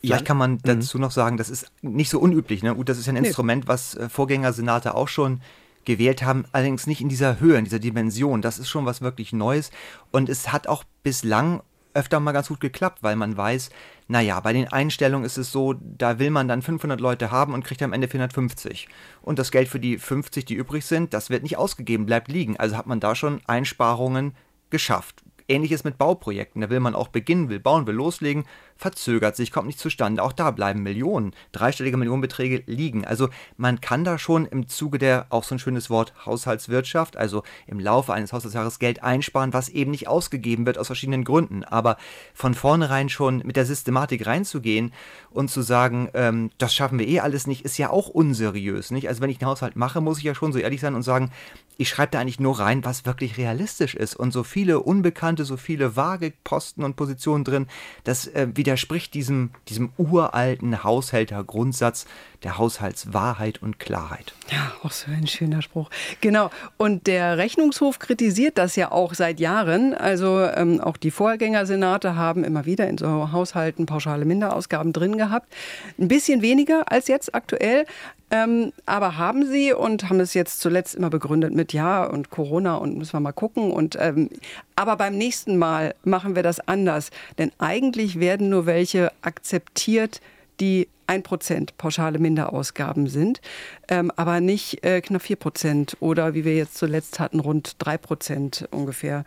Vielleicht 0.00 0.24
kann 0.24 0.36
man 0.36 0.52
mhm. 0.52 0.60
dazu 0.62 0.98
noch 0.98 1.10
sagen, 1.10 1.36
das 1.36 1.50
ist 1.50 1.66
nicht 1.82 2.10
so 2.10 2.20
unüblich. 2.20 2.62
Ne? 2.62 2.74
Gut, 2.74 2.88
das 2.88 2.98
ist 2.98 3.06
ja 3.06 3.12
ein 3.12 3.24
Instrument, 3.24 3.66
was 3.66 3.94
äh, 3.96 4.08
Vorgängersenate 4.08 4.94
auch 4.94 5.08
schon 5.08 5.40
gewählt 5.84 6.22
haben, 6.22 6.44
allerdings 6.52 6.86
nicht 6.86 7.00
in 7.00 7.08
dieser 7.08 7.40
Höhe, 7.40 7.56
in 7.56 7.64
dieser 7.64 7.78
Dimension. 7.78 8.42
Das 8.42 8.58
ist 8.58 8.68
schon 8.68 8.84
was 8.84 9.00
wirklich 9.00 9.32
Neues. 9.32 9.70
Und 10.10 10.28
es 10.28 10.52
hat 10.52 10.66
auch 10.66 10.84
bislang 11.02 11.62
öfter 11.94 12.20
mal 12.20 12.32
ganz 12.32 12.48
gut 12.48 12.60
geklappt, 12.60 13.02
weil 13.02 13.16
man 13.16 13.36
weiß, 13.36 13.70
naja, 14.06 14.40
bei 14.40 14.52
den 14.52 14.68
Einstellungen 14.68 15.24
ist 15.24 15.36
es 15.36 15.52
so, 15.52 15.74
da 15.74 16.18
will 16.18 16.30
man 16.30 16.48
dann 16.48 16.62
500 16.62 17.00
Leute 17.00 17.30
haben 17.30 17.54
und 17.54 17.64
kriegt 17.64 17.82
am 17.82 17.92
Ende 17.92 18.08
450. 18.08 18.88
Und 19.22 19.38
das 19.38 19.50
Geld 19.50 19.68
für 19.68 19.80
die 19.80 19.98
50, 19.98 20.44
die 20.44 20.54
übrig 20.54 20.84
sind, 20.86 21.12
das 21.12 21.30
wird 21.30 21.42
nicht 21.42 21.58
ausgegeben, 21.58 22.06
bleibt 22.06 22.28
liegen. 22.28 22.56
Also 22.56 22.76
hat 22.76 22.86
man 22.86 23.00
da 23.00 23.14
schon 23.14 23.40
Einsparungen 23.46 24.34
geschafft. 24.70 25.22
Ähnliches 25.48 25.84
mit 25.84 25.98
Bauprojekten. 25.98 26.60
Da 26.60 26.70
will 26.70 26.80
man 26.80 26.94
auch 26.94 27.08
beginnen, 27.08 27.48
will 27.48 27.60
bauen, 27.60 27.86
will 27.86 27.94
loslegen, 27.94 28.44
verzögert 28.78 29.36
sich, 29.36 29.50
kommt 29.50 29.66
nicht 29.66 29.80
zustande. 29.80 30.22
Auch 30.22 30.32
da 30.32 30.52
bleiben 30.52 30.82
Millionen, 30.82 31.34
dreistellige 31.52 31.96
Millionenbeträge 31.96 32.62
liegen. 32.66 33.04
Also 33.04 33.28
man 33.56 33.80
kann 33.80 34.04
da 34.04 34.18
schon 34.18 34.46
im 34.46 34.68
Zuge 34.68 34.98
der, 34.98 35.26
auch 35.30 35.42
so 35.42 35.56
ein 35.56 35.58
schönes 35.58 35.90
Wort, 35.90 36.14
Haushaltswirtschaft, 36.24 37.16
also 37.16 37.42
im 37.66 37.80
Laufe 37.80 38.12
eines 38.12 38.32
Haushaltsjahres 38.32 38.78
Geld 38.78 39.02
einsparen, 39.02 39.52
was 39.52 39.68
eben 39.68 39.90
nicht 39.90 40.06
ausgegeben 40.06 40.64
wird 40.64 40.78
aus 40.78 40.86
verschiedenen 40.86 41.24
Gründen. 41.24 41.64
Aber 41.64 41.96
von 42.32 42.54
vornherein 42.54 43.08
schon 43.08 43.38
mit 43.44 43.56
der 43.56 43.66
Systematik 43.66 44.26
reinzugehen 44.26 44.92
und 45.30 45.50
zu 45.50 45.60
sagen, 45.62 46.08
ähm, 46.14 46.50
das 46.58 46.72
schaffen 46.72 47.00
wir 47.00 47.08
eh 47.08 47.20
alles 47.20 47.48
nicht, 47.48 47.64
ist 47.64 47.78
ja 47.78 47.90
auch 47.90 48.08
unseriös. 48.08 48.92
Nicht? 48.92 49.08
Also 49.08 49.20
wenn 49.20 49.30
ich 49.30 49.40
einen 49.40 49.50
Haushalt 49.50 49.74
mache, 49.74 50.00
muss 50.00 50.18
ich 50.18 50.24
ja 50.24 50.36
schon 50.36 50.52
so 50.52 50.60
ehrlich 50.60 50.80
sein 50.80 50.94
und 50.94 51.02
sagen, 51.02 51.32
ich 51.78 51.88
schreibe 51.88 52.10
da 52.10 52.20
eigentlich 52.20 52.40
nur 52.40 52.58
rein, 52.58 52.84
was 52.84 53.06
wirklich 53.06 53.38
realistisch 53.38 53.94
ist. 53.94 54.16
Und 54.16 54.32
so 54.32 54.42
viele 54.42 54.80
Unbekannte, 54.80 55.44
so 55.44 55.56
viele 55.56 55.96
vage 55.96 56.32
Posten 56.42 56.82
und 56.82 56.96
Positionen 56.96 57.44
drin, 57.44 57.66
das 58.04 58.26
äh, 58.26 58.48
widerspricht 58.68 59.14
diesem, 59.14 59.48
diesem 59.70 59.92
uralten 59.96 60.84
Haushältergrundsatz 60.84 62.04
der 62.42 62.58
Haushaltswahrheit 62.58 63.62
und 63.62 63.78
Klarheit. 63.78 64.34
Ja, 64.52 64.72
auch 64.82 64.90
so 64.90 65.10
ein 65.10 65.26
schöner 65.26 65.62
Spruch. 65.62 65.88
Genau. 66.20 66.50
Und 66.76 67.06
der 67.06 67.38
Rechnungshof 67.38 67.98
kritisiert 67.98 68.58
das 68.58 68.76
ja 68.76 68.92
auch 68.92 69.14
seit 69.14 69.40
Jahren. 69.40 69.94
Also 69.94 70.42
ähm, 70.42 70.82
auch 70.82 70.98
die 70.98 71.10
Vorgängersenate 71.10 72.14
haben 72.14 72.44
immer 72.44 72.66
wieder 72.66 72.86
in 72.88 72.98
so 72.98 73.32
Haushalten 73.32 73.86
pauschale 73.86 74.26
Minderausgaben 74.26 74.92
drin 74.92 75.16
gehabt. 75.16 75.50
Ein 75.98 76.08
bisschen 76.08 76.42
weniger 76.42 76.92
als 76.92 77.08
jetzt 77.08 77.34
aktuell. 77.34 77.86
Ähm, 78.30 78.72
aber 78.84 79.16
haben 79.16 79.46
sie 79.46 79.72
und 79.72 80.08
haben 80.08 80.20
es 80.20 80.34
jetzt 80.34 80.60
zuletzt 80.60 80.94
immer 80.94 81.10
begründet 81.10 81.54
mit 81.54 81.72
Ja 81.72 82.04
und 82.04 82.30
Corona 82.30 82.76
und 82.76 82.98
müssen 82.98 83.14
wir 83.14 83.20
mal 83.20 83.32
gucken. 83.32 83.70
Und, 83.70 83.96
ähm, 83.98 84.28
aber 84.76 84.96
beim 84.96 85.16
nächsten 85.16 85.56
Mal 85.56 85.94
machen 86.04 86.36
wir 86.36 86.42
das 86.42 86.60
anders. 86.60 87.10
Denn 87.38 87.52
eigentlich 87.58 88.20
werden 88.20 88.50
nur 88.50 88.66
welche 88.66 89.12
akzeptiert, 89.22 90.20
die 90.60 90.88
1% 91.08 91.70
pauschale 91.78 92.18
Minderausgaben 92.18 93.06
sind, 93.06 93.40
ähm, 93.88 94.12
aber 94.16 94.40
nicht 94.40 94.84
äh, 94.84 95.00
knapp 95.00 95.22
4% 95.22 95.96
oder 96.00 96.34
wie 96.34 96.44
wir 96.44 96.54
jetzt 96.54 96.76
zuletzt 96.76 97.18
hatten, 97.18 97.40
rund 97.40 97.76
3% 97.80 98.68
ungefähr 98.70 99.24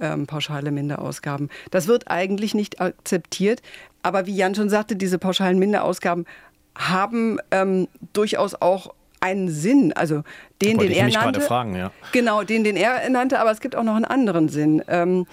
ähm, 0.00 0.26
pauschale 0.26 0.70
Minderausgaben. 0.70 1.48
Das 1.70 1.86
wird 1.86 2.08
eigentlich 2.08 2.54
nicht 2.54 2.80
akzeptiert. 2.80 3.62
Aber 4.02 4.26
wie 4.26 4.34
Jan 4.34 4.54
schon 4.54 4.68
sagte, 4.68 4.96
diese 4.96 5.18
pauschalen 5.18 5.58
Minderausgaben 5.58 6.26
haben 6.74 7.38
ähm, 7.50 7.88
durchaus 8.12 8.54
auch 8.54 8.94
einen 9.20 9.48
Sinn, 9.48 9.92
also 9.92 10.24
den, 10.60 10.78
den 10.78 10.90
er 10.90 11.08
nannte. 11.08 11.40
Fragen, 11.40 11.76
ja. 11.76 11.92
Genau, 12.10 12.42
den, 12.42 12.64
den 12.64 12.76
er 12.76 13.08
nannte, 13.08 13.38
aber 13.38 13.52
es 13.52 13.60
gibt 13.60 13.76
auch 13.76 13.84
noch 13.84 13.94
einen 13.94 14.04
anderen 14.04 14.48
Sinn. 14.48 14.82
Ähm, 14.88 15.26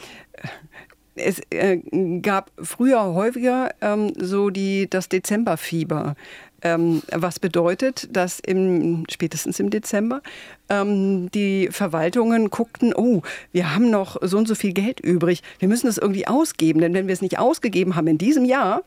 es 1.16 1.42
äh, 1.50 1.78
gab 2.22 2.52
früher 2.62 3.14
häufiger 3.14 3.72
ähm, 3.82 4.14
so 4.18 4.50
die, 4.50 4.90
das 4.90 5.10
Dezemberfieber. 5.10 6.16
Ähm, 6.62 7.02
was 7.14 7.40
bedeutet, 7.40 8.10
dass 8.12 8.40
im, 8.42 9.06
spätestens 9.10 9.62
im 9.62 9.70
Dezember 9.70 10.22
ähm, 10.68 11.32
die 11.32 11.70
Verwaltungen 11.72 12.50
guckten, 12.50 12.94
oh, 12.94 13.22
wir 13.54 13.74
haben 13.74 13.90
noch 13.90 14.18
so 14.22 14.38
und 14.38 14.48
so 14.48 14.56
viel 14.56 14.74
Geld 14.74 15.00
übrig, 15.00 15.42
wir 15.60 15.70
müssen 15.70 15.88
es 15.88 15.98
irgendwie 15.98 16.28
ausgeben, 16.28 16.82
denn 16.82 16.94
wenn 16.94 17.08
wir 17.08 17.14
es 17.14 17.22
nicht 17.22 17.40
ausgegeben 17.40 17.96
haben 17.96 18.08
in 18.08 18.18
diesem 18.18 18.44
Jahr, 18.44 18.84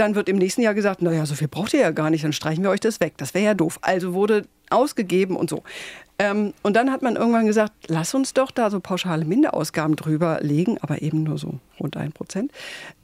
dann 0.00 0.14
wird 0.14 0.28
im 0.28 0.38
nächsten 0.38 0.62
Jahr 0.62 0.74
gesagt, 0.74 1.02
naja, 1.02 1.26
so 1.26 1.34
viel 1.34 1.48
braucht 1.48 1.74
ihr 1.74 1.80
ja 1.80 1.90
gar 1.90 2.10
nicht, 2.10 2.24
dann 2.24 2.32
streichen 2.32 2.64
wir 2.64 2.70
euch 2.70 2.80
das 2.80 3.00
weg. 3.00 3.14
Das 3.18 3.34
wäre 3.34 3.44
ja 3.44 3.54
doof. 3.54 3.78
Also 3.82 4.14
wurde 4.14 4.46
ausgegeben 4.70 5.36
und 5.36 5.50
so. 5.50 5.62
Ähm, 6.18 6.54
und 6.62 6.74
dann 6.74 6.90
hat 6.90 7.02
man 7.02 7.16
irgendwann 7.16 7.46
gesagt, 7.46 7.72
lass 7.86 8.14
uns 8.14 8.34
doch 8.34 8.50
da 8.50 8.70
so 8.70 8.80
pauschale 8.80 9.24
Minderausgaben 9.24 9.96
drüber 9.96 10.38
legen, 10.40 10.78
aber 10.80 11.02
eben 11.02 11.22
nur 11.22 11.38
so 11.38 11.60
rund 11.78 11.96
ein 11.96 12.12
Prozent. 12.12 12.50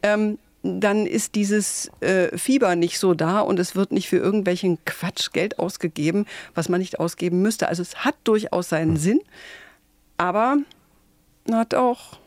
Ähm, 0.02 0.38
dann 0.62 1.06
ist 1.06 1.34
dieses 1.34 1.90
äh, 2.00 2.36
Fieber 2.36 2.74
nicht 2.74 2.98
so 2.98 3.14
da 3.14 3.40
und 3.40 3.60
es 3.60 3.76
wird 3.76 3.92
nicht 3.92 4.08
für 4.08 4.16
irgendwelchen 4.16 4.78
Quatsch 4.84 5.32
Geld 5.32 5.58
ausgegeben, 5.58 6.26
was 6.54 6.68
man 6.68 6.80
nicht 6.80 6.98
ausgeben 6.98 7.42
müsste. 7.42 7.68
Also 7.68 7.82
es 7.82 8.04
hat 8.04 8.16
durchaus 8.24 8.70
seinen 8.70 8.92
hm. 8.92 8.96
Sinn, 8.96 9.20
aber 10.16 10.56
hat 11.52 11.74
auch 11.74 12.18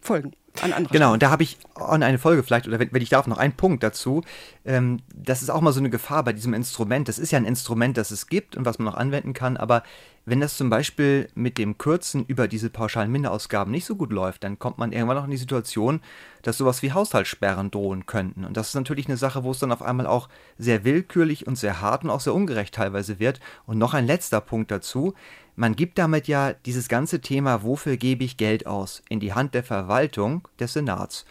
Folgen 0.00 0.32
an 0.60 0.72
anderer 0.72 0.92
Genau, 0.92 1.06
Stelle. 1.06 1.12
und 1.14 1.22
da 1.22 1.30
habe 1.30 1.42
ich 1.42 1.58
an 1.74 2.02
eine 2.02 2.18
Folge 2.18 2.42
vielleicht, 2.42 2.68
oder 2.68 2.78
wenn, 2.78 2.92
wenn, 2.92 3.02
ich 3.02 3.08
darf, 3.08 3.26
noch 3.26 3.38
einen 3.38 3.54
Punkt 3.54 3.82
dazu. 3.82 4.22
Ähm, 4.64 5.00
das 5.14 5.42
ist 5.42 5.50
auch 5.50 5.60
mal 5.60 5.72
so 5.72 5.80
eine 5.80 5.90
Gefahr 5.90 6.22
bei 6.24 6.32
diesem 6.32 6.54
Instrument. 6.54 7.08
Das 7.08 7.18
ist 7.18 7.30
ja 7.32 7.38
ein 7.38 7.44
Instrument, 7.46 7.96
das 7.96 8.10
es 8.10 8.26
gibt 8.26 8.56
und 8.56 8.64
was 8.64 8.78
man 8.78 8.86
noch 8.86 8.96
anwenden 8.96 9.32
kann, 9.32 9.56
aber 9.56 9.82
wenn 10.24 10.38
das 10.38 10.56
zum 10.56 10.70
Beispiel 10.70 11.28
mit 11.34 11.58
dem 11.58 11.78
Kürzen 11.78 12.24
über 12.26 12.46
diese 12.46 12.70
pauschalen 12.70 13.10
Minderausgaben 13.10 13.72
nicht 13.72 13.84
so 13.84 13.96
gut 13.96 14.12
läuft, 14.12 14.44
dann 14.44 14.56
kommt 14.56 14.78
man 14.78 14.92
irgendwann 14.92 15.16
noch 15.16 15.24
in 15.24 15.32
die 15.32 15.36
Situation, 15.36 16.00
dass 16.42 16.58
sowas 16.58 16.80
wie 16.82 16.92
Haushaltssperren 16.92 17.72
drohen 17.72 18.06
könnten. 18.06 18.44
Und 18.44 18.56
das 18.56 18.68
ist 18.68 18.74
natürlich 18.74 19.08
eine 19.08 19.16
Sache, 19.16 19.42
wo 19.42 19.50
es 19.50 19.58
dann 19.58 19.72
auf 19.72 19.82
einmal 19.82 20.06
auch 20.06 20.28
sehr 20.58 20.84
willkürlich 20.84 21.48
und 21.48 21.56
sehr 21.56 21.80
hart 21.80 22.04
und 22.04 22.10
auch 22.10 22.20
sehr 22.20 22.34
ungerecht 22.34 22.74
teilweise 22.74 23.18
wird. 23.18 23.40
Und 23.66 23.78
noch 23.78 23.94
ein 23.94 24.06
letzter 24.06 24.40
Punkt 24.40 24.70
dazu. 24.70 25.14
Man 25.54 25.76
gibt 25.76 25.98
damit 25.98 26.28
ja 26.28 26.54
dieses 26.54 26.88
ganze 26.88 27.20
Thema, 27.20 27.62
wofür 27.62 27.96
gebe 27.96 28.24
ich 28.24 28.36
Geld 28.36 28.66
aus, 28.66 29.02
in 29.08 29.20
die 29.20 29.34
Hand 29.34 29.54
der 29.54 29.62
Verwaltung 29.62 30.48
des 30.58 30.72
Senats. 30.72 31.26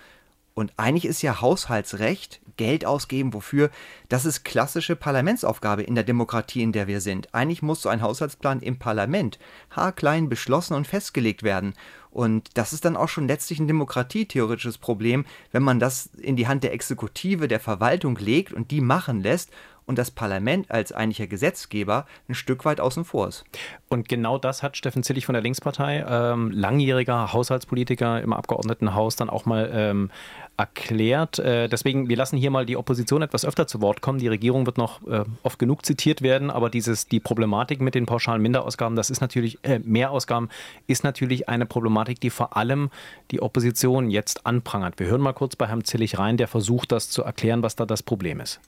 Und 0.53 0.73
eigentlich 0.77 1.05
ist 1.05 1.21
ja 1.21 1.41
Haushaltsrecht, 1.41 2.41
Geld 2.57 2.85
ausgeben, 2.85 3.33
wofür, 3.33 3.71
das 4.09 4.25
ist 4.25 4.43
klassische 4.43 4.95
Parlamentsaufgabe 4.95 5.81
in 5.81 5.95
der 5.95 6.03
Demokratie, 6.03 6.61
in 6.61 6.73
der 6.73 6.87
wir 6.87 7.01
sind. 7.01 7.33
Eigentlich 7.33 7.61
muss 7.61 7.81
so 7.81 7.89
ein 7.89 8.01
Haushaltsplan 8.01 8.59
im 8.59 8.77
Parlament 8.77 9.39
haarklein 9.71 10.29
beschlossen 10.29 10.75
und 10.75 10.87
festgelegt 10.87 11.41
werden. 11.41 11.73
Und 12.11 12.49
das 12.55 12.73
ist 12.73 12.83
dann 12.83 12.97
auch 12.97 13.07
schon 13.07 13.27
letztlich 13.27 13.59
ein 13.59 13.67
demokratietheoretisches 13.67 14.77
Problem, 14.77 15.25
wenn 15.51 15.63
man 15.63 15.79
das 15.79 16.07
in 16.17 16.35
die 16.35 16.47
Hand 16.47 16.63
der 16.63 16.73
Exekutive, 16.73 17.47
der 17.47 17.61
Verwaltung 17.61 18.17
legt 18.17 18.51
und 18.51 18.69
die 18.71 18.81
machen 18.81 19.21
lässt 19.21 19.49
und 19.85 19.97
das 19.97 20.11
Parlament 20.11 20.71
als 20.71 20.91
eigentlicher 20.91 21.27
Gesetzgeber 21.27 22.05
ein 22.29 22.35
Stück 22.35 22.65
weit 22.65 22.79
außen 22.79 23.05
vor 23.05 23.27
ist. 23.27 23.43
Und 23.89 24.07
genau 24.07 24.37
das 24.37 24.63
hat 24.63 24.77
Steffen 24.77 25.03
Zillig 25.03 25.25
von 25.25 25.33
der 25.33 25.41
Linkspartei, 25.41 26.05
ähm, 26.07 26.51
langjähriger 26.51 27.33
Haushaltspolitiker 27.33 28.21
im 28.21 28.33
Abgeordnetenhaus, 28.33 29.15
dann 29.15 29.29
auch 29.29 29.45
mal 29.45 29.69
ähm, 29.73 30.11
erklärt. 30.57 31.39
Äh, 31.39 31.67
deswegen, 31.67 32.07
wir 32.07 32.17
lassen 32.17 32.37
hier 32.37 32.51
mal 32.51 32.65
die 32.65 32.77
Opposition 32.77 33.21
etwas 33.21 33.45
öfter 33.45 33.67
zu 33.67 33.81
Wort 33.81 34.01
kommen. 34.01 34.19
Die 34.19 34.27
Regierung 34.27 34.65
wird 34.65 34.77
noch 34.77 35.05
äh, 35.07 35.23
oft 35.43 35.59
genug 35.59 35.85
zitiert 35.85 36.21
werden, 36.21 36.51
aber 36.51 36.69
dieses, 36.69 37.07
die 37.07 37.19
Problematik 37.19 37.81
mit 37.81 37.95
den 37.95 38.05
pauschalen 38.05 38.41
Minderausgaben, 38.41 38.95
das 38.95 39.09
ist 39.09 39.21
natürlich, 39.21 39.59
äh, 39.63 39.79
Mehrausgaben, 39.79 40.49
ist 40.87 41.03
natürlich 41.03 41.49
eine 41.49 41.65
Problematik, 41.65 42.19
die 42.19 42.29
vor 42.29 42.55
allem 42.55 42.89
die 43.31 43.41
Opposition 43.41 44.09
jetzt 44.09 44.45
anprangert. 44.45 44.99
Wir 44.99 45.07
hören 45.07 45.21
mal 45.21 45.33
kurz 45.33 45.55
bei 45.55 45.67
Herrn 45.67 45.83
Zillig 45.83 46.19
rein, 46.19 46.37
der 46.37 46.47
versucht, 46.47 46.91
das 46.91 47.09
zu 47.09 47.23
erklären, 47.23 47.63
was 47.63 47.75
da 47.75 47.85
das 47.85 48.03
Problem 48.03 48.39
ist. 48.39 48.59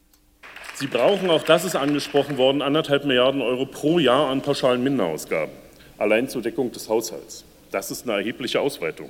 Sie 0.76 0.88
brauchen, 0.88 1.30
auch 1.30 1.44
das 1.44 1.66
ist 1.66 1.76
angesprochen 1.76 2.38
worden, 2.38 2.62
anderthalb 2.62 3.06
Milliarden 3.06 3.42
Euro 3.42 3.66
pro 3.66 4.00
Jahr 4.00 4.30
an 4.30 4.42
pauschalen 4.42 4.84
Minderausgaben, 4.84 5.54
allein 5.98 6.28
zur 6.28 6.42
Deckung 6.42 6.72
des 6.72 6.90
Haushalts. 6.90 7.46
Das 7.72 7.92
ist 7.92 8.04
eine 8.04 8.18
erhebliche 8.18 8.60
Ausweitung. 8.60 9.10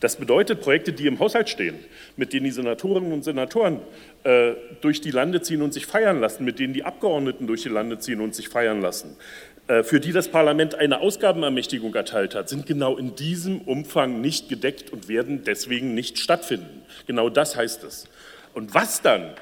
Das 0.00 0.16
bedeutet 0.16 0.60
Projekte, 0.60 0.92
die 0.92 1.06
im 1.06 1.18
Haushalt 1.18 1.48
stehen, 1.48 1.78
mit 2.16 2.32
denen 2.32 2.44
die 2.44 2.50
Senatorinnen 2.50 3.12
und 3.12 3.24
Senatoren 3.24 3.80
äh, 4.24 4.52
durch 4.80 5.00
die 5.00 5.10
Lande 5.10 5.40
ziehen 5.40 5.62
und 5.62 5.72
sich 5.72 5.86
feiern 5.86 6.20
lassen, 6.20 6.44
mit 6.44 6.58
denen 6.58 6.74
die 6.74 6.84
Abgeordneten 6.84 7.46
durch 7.46 7.62
die 7.62 7.68
Lande 7.68 7.98
ziehen 7.98 8.20
und 8.20 8.34
sich 8.34 8.48
feiern 8.48 8.82
lassen, 8.82 9.16
äh, 9.66 9.82
für 9.82 10.00
die 10.00 10.12
das 10.12 10.28
Parlament 10.28 10.74
eine 10.74 11.00
Ausgabenermächtigung 11.00 11.94
erteilt 11.94 12.34
hat, 12.34 12.48
sind 12.48 12.66
genau 12.66 12.96
in 12.96 13.16
diesem 13.16 13.62
Umfang 13.62 14.20
nicht 14.20 14.48
gedeckt 14.48 14.92
und 14.92 15.08
werden 15.08 15.42
deswegen 15.44 15.94
nicht 15.94 16.18
stattfinden. 16.18 16.82
Genau 17.06 17.30
das 17.30 17.56
heißt 17.56 17.82
es. 17.84 18.06
Und 18.52 18.74
was 18.74 19.00
dann 19.00 19.32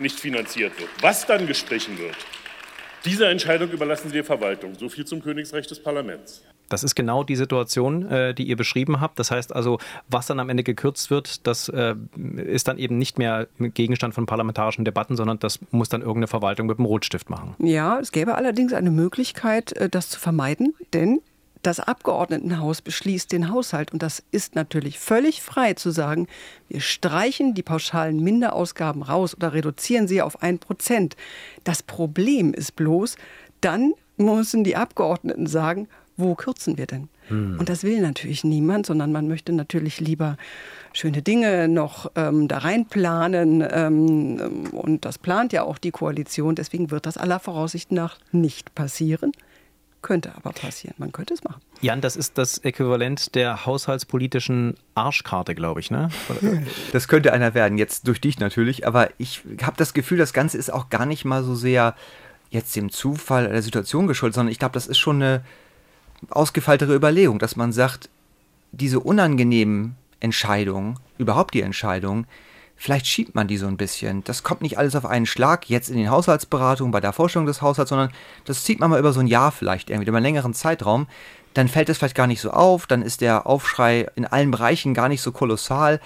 nicht 0.00 0.18
finanziert 0.18 0.78
wird, 0.78 0.90
was 1.00 1.26
dann 1.26 1.46
gestrichen 1.46 1.98
wird, 1.98 2.16
diese 3.04 3.26
Entscheidung 3.26 3.70
überlassen 3.70 4.08
Sie 4.08 4.14
der 4.14 4.24
Verwaltung. 4.24 4.74
So 4.74 4.88
viel 4.88 5.04
zum 5.04 5.22
Königsrecht 5.22 5.70
des 5.70 5.82
Parlaments. 5.82 6.42
Das 6.68 6.84
ist 6.84 6.94
genau 6.94 7.24
die 7.24 7.36
Situation, 7.36 8.10
äh, 8.10 8.34
die 8.34 8.44
ihr 8.44 8.56
beschrieben 8.56 9.00
habt. 9.00 9.18
Das 9.18 9.30
heißt 9.30 9.54
also, 9.54 9.78
was 10.08 10.26
dann 10.26 10.40
am 10.40 10.50
Ende 10.50 10.62
gekürzt 10.62 11.10
wird, 11.10 11.46
das 11.46 11.68
äh, 11.68 11.94
ist 12.36 12.68
dann 12.68 12.78
eben 12.78 12.98
nicht 12.98 13.18
mehr 13.18 13.46
Gegenstand 13.58 14.14
von 14.14 14.26
parlamentarischen 14.26 14.84
Debatten, 14.84 15.16
sondern 15.16 15.38
das 15.38 15.60
muss 15.70 15.88
dann 15.88 16.00
irgendeine 16.00 16.26
Verwaltung 16.26 16.66
mit 16.66 16.78
dem 16.78 16.84
Rotstift 16.84 17.30
machen. 17.30 17.54
Ja, 17.58 17.98
es 17.98 18.12
gäbe 18.12 18.34
allerdings 18.34 18.72
eine 18.72 18.90
Möglichkeit, 18.90 19.72
äh, 19.72 19.88
das 19.88 20.10
zu 20.10 20.20
vermeiden, 20.20 20.74
denn 20.92 21.20
das 21.62 21.80
Abgeordnetenhaus 21.80 22.82
beschließt 22.82 23.32
den 23.32 23.50
Haushalt 23.50 23.92
und 23.92 24.02
das 24.02 24.22
ist 24.30 24.54
natürlich 24.54 24.98
völlig 24.98 25.42
frei 25.42 25.74
zu 25.74 25.90
sagen, 25.90 26.26
wir 26.68 26.80
streichen 26.80 27.54
die 27.54 27.62
pauschalen 27.62 28.22
Minderausgaben 28.22 29.02
raus 29.02 29.34
oder 29.34 29.52
reduzieren 29.52 30.08
sie 30.08 30.22
auf 30.22 30.42
ein 30.42 30.58
Prozent. 30.58 31.16
Das 31.64 31.82
Problem 31.82 32.54
ist 32.54 32.76
bloß, 32.76 33.16
dann 33.60 33.94
müssen 34.16 34.64
die 34.64 34.76
Abgeordneten 34.76 35.46
sagen, 35.46 35.88
wo 36.16 36.34
kürzen 36.34 36.76
wir 36.76 36.86
denn? 36.86 37.08
Hm. 37.28 37.58
Und 37.60 37.68
das 37.68 37.84
will 37.84 38.00
natürlich 38.00 38.42
niemand, 38.42 38.86
sondern 38.86 39.12
man 39.12 39.28
möchte 39.28 39.52
natürlich 39.52 40.00
lieber 40.00 40.36
schöne 40.92 41.22
Dinge 41.22 41.68
noch 41.68 42.10
ähm, 42.16 42.48
da 42.48 42.58
reinplanen. 42.58 43.64
Ähm, 43.70 44.68
und 44.72 45.04
das 45.04 45.18
plant 45.18 45.52
ja 45.52 45.62
auch 45.62 45.78
die 45.78 45.92
Koalition. 45.92 46.56
Deswegen 46.56 46.90
wird 46.90 47.06
das 47.06 47.16
aller 47.16 47.38
Voraussicht 47.38 47.92
nach 47.92 48.18
nicht 48.32 48.74
passieren. 48.74 49.30
Könnte 50.00 50.32
aber 50.36 50.52
passieren. 50.52 50.94
Man 50.98 51.10
könnte 51.10 51.34
es 51.34 51.42
machen. 51.42 51.60
Jan, 51.80 52.00
das 52.00 52.14
ist 52.14 52.38
das 52.38 52.58
Äquivalent 52.58 53.34
der 53.34 53.66
haushaltspolitischen 53.66 54.74
Arschkarte, 54.94 55.54
glaube 55.54 55.80
ich, 55.80 55.90
ne? 55.90 56.08
Das 56.92 57.08
könnte 57.08 57.32
einer 57.32 57.54
werden, 57.54 57.78
jetzt 57.78 58.06
durch 58.06 58.20
dich 58.20 58.38
natürlich. 58.38 58.86
Aber 58.86 59.10
ich 59.18 59.42
habe 59.62 59.76
das 59.76 59.94
Gefühl, 59.94 60.18
das 60.18 60.32
Ganze 60.32 60.56
ist 60.56 60.72
auch 60.72 60.88
gar 60.88 61.04
nicht 61.04 61.24
mal 61.24 61.42
so 61.42 61.54
sehr 61.54 61.96
jetzt 62.50 62.76
dem 62.76 62.90
Zufall 62.90 63.48
der 63.48 63.62
Situation 63.62 64.06
geschuldet, 64.06 64.36
sondern 64.36 64.52
ich 64.52 64.58
glaube, 64.58 64.72
das 64.72 64.86
ist 64.86 64.98
schon 64.98 65.16
eine 65.16 65.44
ausgefeiltere 66.30 66.94
Überlegung, 66.94 67.38
dass 67.38 67.56
man 67.56 67.72
sagt, 67.72 68.08
diese 68.72 69.00
unangenehmen 69.00 69.96
Entscheidungen, 70.20 70.98
überhaupt 71.18 71.54
die 71.54 71.62
Entscheidungen, 71.62 72.26
vielleicht 72.78 73.06
schiebt 73.06 73.34
man 73.34 73.48
die 73.48 73.58
so 73.58 73.66
ein 73.66 73.76
bisschen. 73.76 74.24
Das 74.24 74.44
kommt 74.44 74.62
nicht 74.62 74.78
alles 74.78 74.96
auf 74.96 75.04
einen 75.04 75.26
Schlag, 75.26 75.68
jetzt 75.68 75.90
in 75.90 75.96
den 75.96 76.10
Haushaltsberatungen, 76.10 76.92
bei 76.92 77.00
der 77.00 77.12
Forschung 77.12 77.44
des 77.44 77.60
Haushalts, 77.60 77.90
sondern 77.90 78.10
das 78.44 78.64
zieht 78.64 78.78
man 78.78 78.88
mal 78.88 79.00
über 79.00 79.12
so 79.12 79.20
ein 79.20 79.26
Jahr 79.26 79.52
vielleicht 79.52 79.90
irgendwie, 79.90 80.08
über 80.08 80.18
einen 80.18 80.24
längeren 80.24 80.54
Zeitraum. 80.54 81.08
Dann 81.54 81.68
fällt 81.68 81.88
es 81.88 81.98
vielleicht 81.98 82.14
gar 82.14 82.28
nicht 82.28 82.40
so 82.40 82.52
auf, 82.52 82.86
dann 82.86 83.02
ist 83.02 83.20
der 83.20 83.46
Aufschrei 83.46 84.06
in 84.14 84.24
allen 84.24 84.52
Bereichen 84.52 84.94
gar 84.94 85.08
nicht 85.08 85.22
so 85.22 85.32
kolossal. 85.32 86.00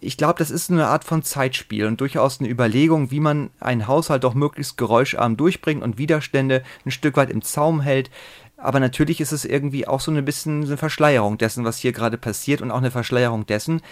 Ich 0.00 0.16
glaube, 0.16 0.38
das 0.38 0.50
ist 0.50 0.70
eine 0.70 0.86
Art 0.86 1.04
von 1.04 1.22
Zeitspiel 1.22 1.84
und 1.86 2.00
durchaus 2.00 2.40
eine 2.40 2.48
Überlegung, 2.48 3.10
wie 3.10 3.20
man 3.20 3.50
einen 3.60 3.86
Haushalt 3.86 4.24
doch 4.24 4.34
möglichst 4.34 4.78
geräuscharm 4.78 5.36
durchbringt 5.36 5.82
und 5.82 5.98
Widerstände 5.98 6.62
ein 6.86 6.90
Stück 6.90 7.16
weit 7.16 7.30
im 7.30 7.42
Zaum 7.42 7.80
hält. 7.80 8.10
Aber 8.56 8.80
natürlich 8.80 9.20
ist 9.20 9.32
es 9.32 9.44
irgendwie 9.44 9.86
auch 9.86 10.00
so 10.00 10.10
ein 10.10 10.24
bisschen 10.24 10.64
eine 10.64 10.76
Verschleierung 10.76 11.38
dessen, 11.38 11.64
was 11.64 11.78
hier 11.78 11.92
gerade 11.92 12.18
passiert 12.18 12.60
und 12.60 12.70
auch 12.70 12.78
eine 12.78 12.90
Verschleierung 12.90 13.46
dessen, 13.46 13.82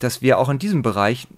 dass 0.00 0.20
wir 0.20 0.38
auch 0.38 0.48
in 0.48 0.58
diesem 0.58 0.82
Bereich 0.82 1.28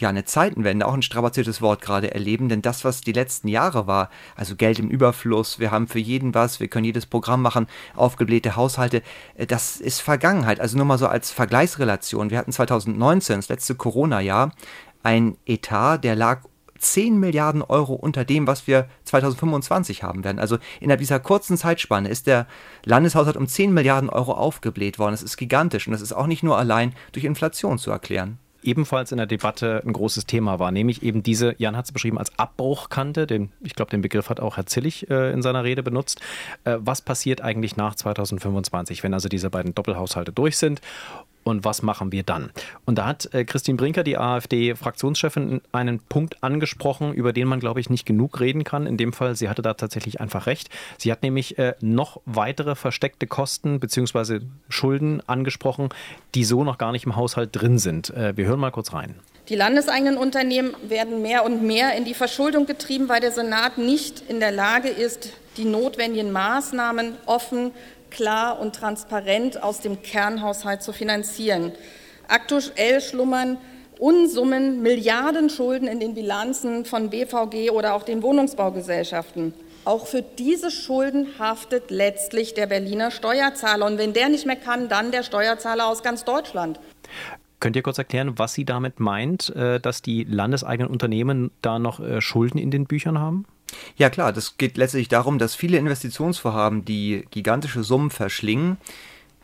ja 0.00 0.08
eine 0.08 0.24
Zeitenwende, 0.24 0.86
auch 0.86 0.94
ein 0.94 1.02
strapaziertes 1.02 1.62
Wort 1.62 1.80
gerade 1.80 2.12
erleben, 2.12 2.48
denn 2.48 2.62
das, 2.62 2.84
was 2.84 3.00
die 3.00 3.12
letzten 3.12 3.48
Jahre 3.48 3.86
war, 3.86 4.10
also 4.34 4.54
Geld 4.56 4.78
im 4.78 4.90
Überfluss, 4.90 5.58
wir 5.58 5.70
haben 5.70 5.86
für 5.86 5.98
jeden 5.98 6.34
was, 6.34 6.60
wir 6.60 6.68
können 6.68 6.84
jedes 6.84 7.06
Programm 7.06 7.42
machen, 7.42 7.66
aufgeblähte 7.94 8.56
Haushalte, 8.56 9.02
äh, 9.36 9.46
das 9.46 9.80
ist 9.80 10.00
Vergangenheit. 10.00 10.60
Also 10.60 10.76
nur 10.76 10.86
mal 10.86 10.98
so 10.98 11.06
als 11.06 11.30
Vergleichsrelation. 11.30 12.30
Wir 12.30 12.38
hatten 12.38 12.52
2019, 12.52 13.36
das 13.36 13.48
letzte 13.48 13.74
Corona-Jahr, 13.74 14.52
ein 15.02 15.36
Etat, 15.46 15.98
der 15.98 16.16
lag 16.16 16.42
10 16.78 17.18
Milliarden 17.18 17.62
Euro 17.62 17.94
unter 17.94 18.24
dem, 18.24 18.46
was 18.46 18.66
wir 18.66 18.88
2025 19.04 20.02
haben 20.02 20.24
werden. 20.24 20.38
Also 20.38 20.58
innerhalb 20.80 21.00
dieser 21.00 21.20
kurzen 21.20 21.56
Zeitspanne 21.56 22.08
ist 22.08 22.26
der 22.26 22.46
Landeshaushalt 22.84 23.36
um 23.36 23.48
10 23.48 23.72
Milliarden 23.72 24.10
Euro 24.10 24.32
aufgebläht 24.32 24.98
worden. 24.98 25.12
Das 25.12 25.22
ist 25.22 25.36
gigantisch 25.36 25.86
und 25.86 25.92
das 25.92 26.02
ist 26.02 26.12
auch 26.12 26.26
nicht 26.26 26.42
nur 26.42 26.58
allein 26.58 26.94
durch 27.12 27.24
Inflation 27.24 27.78
zu 27.78 27.90
erklären 27.90 28.38
ebenfalls 28.66 29.12
in 29.12 29.18
der 29.18 29.26
Debatte 29.26 29.82
ein 29.86 29.92
großes 29.92 30.26
Thema 30.26 30.58
war, 30.58 30.72
nämlich 30.72 31.02
eben 31.02 31.22
diese, 31.22 31.54
Jan 31.58 31.76
hat 31.76 31.86
es 31.86 31.92
beschrieben 31.92 32.18
als 32.18 32.36
Abbruchkante, 32.38 33.26
den, 33.26 33.52
ich 33.62 33.74
glaube, 33.74 33.90
den 33.90 34.02
Begriff 34.02 34.28
hat 34.28 34.40
auch 34.40 34.56
Herr 34.56 34.66
Zillig 34.66 35.08
äh, 35.08 35.32
in 35.32 35.42
seiner 35.42 35.64
Rede 35.64 35.82
benutzt. 35.82 36.20
Äh, 36.64 36.76
was 36.80 37.00
passiert 37.00 37.40
eigentlich 37.40 37.76
nach 37.76 37.94
2025, 37.94 39.02
wenn 39.02 39.14
also 39.14 39.28
diese 39.28 39.50
beiden 39.50 39.74
Doppelhaushalte 39.74 40.32
durch 40.32 40.56
sind 40.58 40.80
und 41.46 41.64
was 41.64 41.82
machen 41.82 42.10
wir 42.10 42.24
dann? 42.24 42.50
Und 42.86 42.98
da 42.98 43.06
hat 43.06 43.32
äh, 43.32 43.44
Christine 43.44 43.76
Brinker, 43.76 44.02
die 44.02 44.18
AfD-Fraktionschefin, 44.18 45.60
einen 45.70 46.00
Punkt 46.00 46.42
angesprochen, 46.42 47.14
über 47.14 47.32
den 47.32 47.46
man, 47.46 47.60
glaube 47.60 47.78
ich, 47.78 47.88
nicht 47.88 48.04
genug 48.04 48.40
reden 48.40 48.64
kann. 48.64 48.86
In 48.86 48.96
dem 48.96 49.12
Fall, 49.12 49.36
sie 49.36 49.48
hatte 49.48 49.62
da 49.62 49.74
tatsächlich 49.74 50.20
einfach 50.20 50.46
recht. 50.46 50.70
Sie 50.98 51.12
hat 51.12 51.22
nämlich 51.22 51.56
äh, 51.58 51.74
noch 51.80 52.20
weitere 52.24 52.74
versteckte 52.74 53.28
Kosten 53.28 53.78
bzw. 53.78 54.40
Schulden 54.68 55.22
angesprochen, 55.28 55.90
die 56.34 56.42
so 56.42 56.64
noch 56.64 56.78
gar 56.78 56.90
nicht 56.90 57.06
im 57.06 57.14
Haushalt 57.14 57.50
drin 57.52 57.78
sind. 57.78 58.10
Äh, 58.10 58.36
wir 58.36 58.46
hören 58.46 58.58
mal 58.58 58.72
kurz 58.72 58.92
rein. 58.92 59.14
Die 59.48 59.54
landeseigenen 59.54 60.16
Unternehmen 60.16 60.74
werden 60.88 61.22
mehr 61.22 61.44
und 61.44 61.62
mehr 61.62 61.96
in 61.96 62.04
die 62.04 62.14
Verschuldung 62.14 62.66
getrieben, 62.66 63.08
weil 63.08 63.20
der 63.20 63.30
Senat 63.30 63.78
nicht 63.78 64.24
in 64.28 64.40
der 64.40 64.50
Lage 64.50 64.88
ist, 64.88 65.32
die 65.56 65.64
notwendigen 65.64 66.32
Maßnahmen 66.32 67.14
offen 67.26 67.70
klar 68.16 68.58
und 68.58 68.74
transparent 68.74 69.62
aus 69.62 69.80
dem 69.80 70.02
Kernhaushalt 70.02 70.82
zu 70.82 70.92
finanzieren. 70.92 71.72
Aktuell 72.26 73.00
schlummern 73.00 73.58
Unsummen, 73.98 74.82
Milliarden 74.82 75.48
Schulden 75.48 75.86
in 75.86 76.00
den 76.00 76.14
Bilanzen 76.14 76.84
von 76.84 77.10
BVG 77.10 77.70
oder 77.70 77.94
auch 77.94 78.02
den 78.02 78.22
Wohnungsbaugesellschaften. 78.22 79.54
Auch 79.84 80.06
für 80.06 80.22
diese 80.22 80.70
Schulden 80.70 81.28
haftet 81.38 81.90
letztlich 81.90 82.54
der 82.54 82.66
Berliner 82.66 83.10
Steuerzahler. 83.10 83.86
Und 83.86 83.98
wenn 83.98 84.12
der 84.12 84.28
nicht 84.28 84.44
mehr 84.44 84.56
kann, 84.56 84.88
dann 84.88 85.12
der 85.12 85.22
Steuerzahler 85.22 85.86
aus 85.86 86.02
ganz 86.02 86.24
Deutschland. 86.24 86.80
Könnt 87.60 87.76
ihr 87.76 87.82
kurz 87.82 87.96
erklären, 87.96 88.38
was 88.38 88.52
sie 88.52 88.64
damit 88.64 89.00
meint, 89.00 89.54
äh, 89.54 89.80
dass 89.80 90.02
die 90.02 90.24
landeseigenen 90.24 90.90
Unternehmen 90.90 91.50
da 91.62 91.78
noch 91.78 92.00
äh, 92.00 92.20
Schulden 92.20 92.58
in 92.58 92.70
den 92.70 92.86
Büchern 92.86 93.18
haben? 93.18 93.46
Ja 93.96 94.10
klar, 94.10 94.32
das 94.32 94.56
geht 94.58 94.76
letztlich 94.76 95.08
darum, 95.08 95.38
dass 95.38 95.54
viele 95.54 95.78
Investitionsvorhaben, 95.78 96.84
die 96.84 97.24
gigantische 97.30 97.82
Summen 97.82 98.10
verschlingen, 98.10 98.76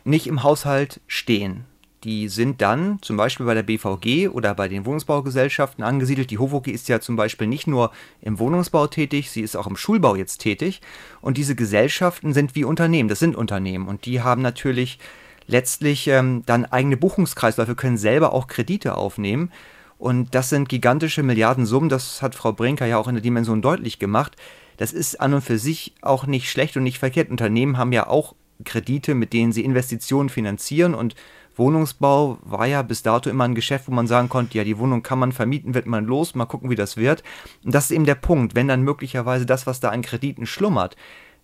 nicht 0.04 0.26
im 0.26 0.42
Haushalt 0.42 1.00
stehen. 1.06 1.64
Die 2.04 2.28
sind 2.28 2.60
dann 2.60 2.98
zum 3.00 3.16
Beispiel 3.16 3.46
bei 3.46 3.54
der 3.54 3.62
BVG 3.62 4.28
oder 4.28 4.54
bei 4.54 4.66
den 4.66 4.84
Wohnungsbaugesellschaften 4.84 5.84
angesiedelt. 5.84 6.32
Die 6.32 6.38
HOVOG 6.38 6.66
ist 6.66 6.88
ja 6.88 7.00
zum 7.00 7.14
Beispiel 7.14 7.46
nicht 7.46 7.68
nur 7.68 7.92
im 8.20 8.40
Wohnungsbau 8.40 8.88
tätig, 8.88 9.30
sie 9.30 9.42
ist 9.42 9.56
auch 9.56 9.68
im 9.68 9.76
Schulbau 9.76 10.16
jetzt 10.16 10.38
tätig. 10.38 10.80
Und 11.20 11.36
diese 11.36 11.54
Gesellschaften 11.54 12.32
sind 12.32 12.56
wie 12.56 12.64
Unternehmen, 12.64 13.08
das 13.08 13.20
sind 13.20 13.36
Unternehmen. 13.36 13.86
Und 13.86 14.04
die 14.04 14.20
haben 14.20 14.42
natürlich 14.42 14.98
letztlich 15.46 16.08
ähm, 16.08 16.42
dann 16.44 16.64
eigene 16.64 16.96
Buchungskreisläufe, 16.96 17.76
können 17.76 17.98
selber 17.98 18.32
auch 18.32 18.48
Kredite 18.48 18.96
aufnehmen. 18.96 19.52
Und 20.02 20.34
das 20.34 20.48
sind 20.48 20.68
gigantische 20.68 21.22
Milliardensummen, 21.22 21.88
das 21.88 22.22
hat 22.22 22.34
Frau 22.34 22.52
Brinker 22.52 22.86
ja 22.86 22.98
auch 22.98 23.06
in 23.06 23.14
der 23.14 23.22
Dimension 23.22 23.62
deutlich 23.62 24.00
gemacht. 24.00 24.34
Das 24.76 24.92
ist 24.92 25.20
an 25.20 25.32
und 25.32 25.42
für 25.42 25.58
sich 25.58 25.94
auch 26.02 26.26
nicht 26.26 26.50
schlecht 26.50 26.76
und 26.76 26.82
nicht 26.82 26.98
verkehrt. 26.98 27.30
Unternehmen 27.30 27.78
haben 27.78 27.92
ja 27.92 28.08
auch 28.08 28.34
Kredite, 28.64 29.14
mit 29.14 29.32
denen 29.32 29.52
sie 29.52 29.64
Investitionen 29.64 30.28
finanzieren 30.28 30.96
und 30.96 31.14
Wohnungsbau 31.54 32.38
war 32.42 32.66
ja 32.66 32.82
bis 32.82 33.04
dato 33.04 33.30
immer 33.30 33.44
ein 33.44 33.54
Geschäft, 33.54 33.86
wo 33.86 33.92
man 33.92 34.08
sagen 34.08 34.28
konnte, 34.28 34.58
ja, 34.58 34.64
die 34.64 34.76
Wohnung 34.78 35.04
kann 35.04 35.20
man 35.20 35.30
vermieten, 35.30 35.72
wird 35.72 35.86
man 35.86 36.04
los, 36.04 36.34
mal 36.34 36.46
gucken, 36.46 36.68
wie 36.68 36.74
das 36.74 36.96
wird. 36.96 37.22
Und 37.64 37.72
das 37.72 37.84
ist 37.84 37.90
eben 37.92 38.04
der 38.04 38.16
Punkt, 38.16 38.56
wenn 38.56 38.66
dann 38.66 38.82
möglicherweise 38.82 39.46
das, 39.46 39.68
was 39.68 39.78
da 39.78 39.90
an 39.90 40.02
Krediten 40.02 40.46
schlummert, 40.46 40.96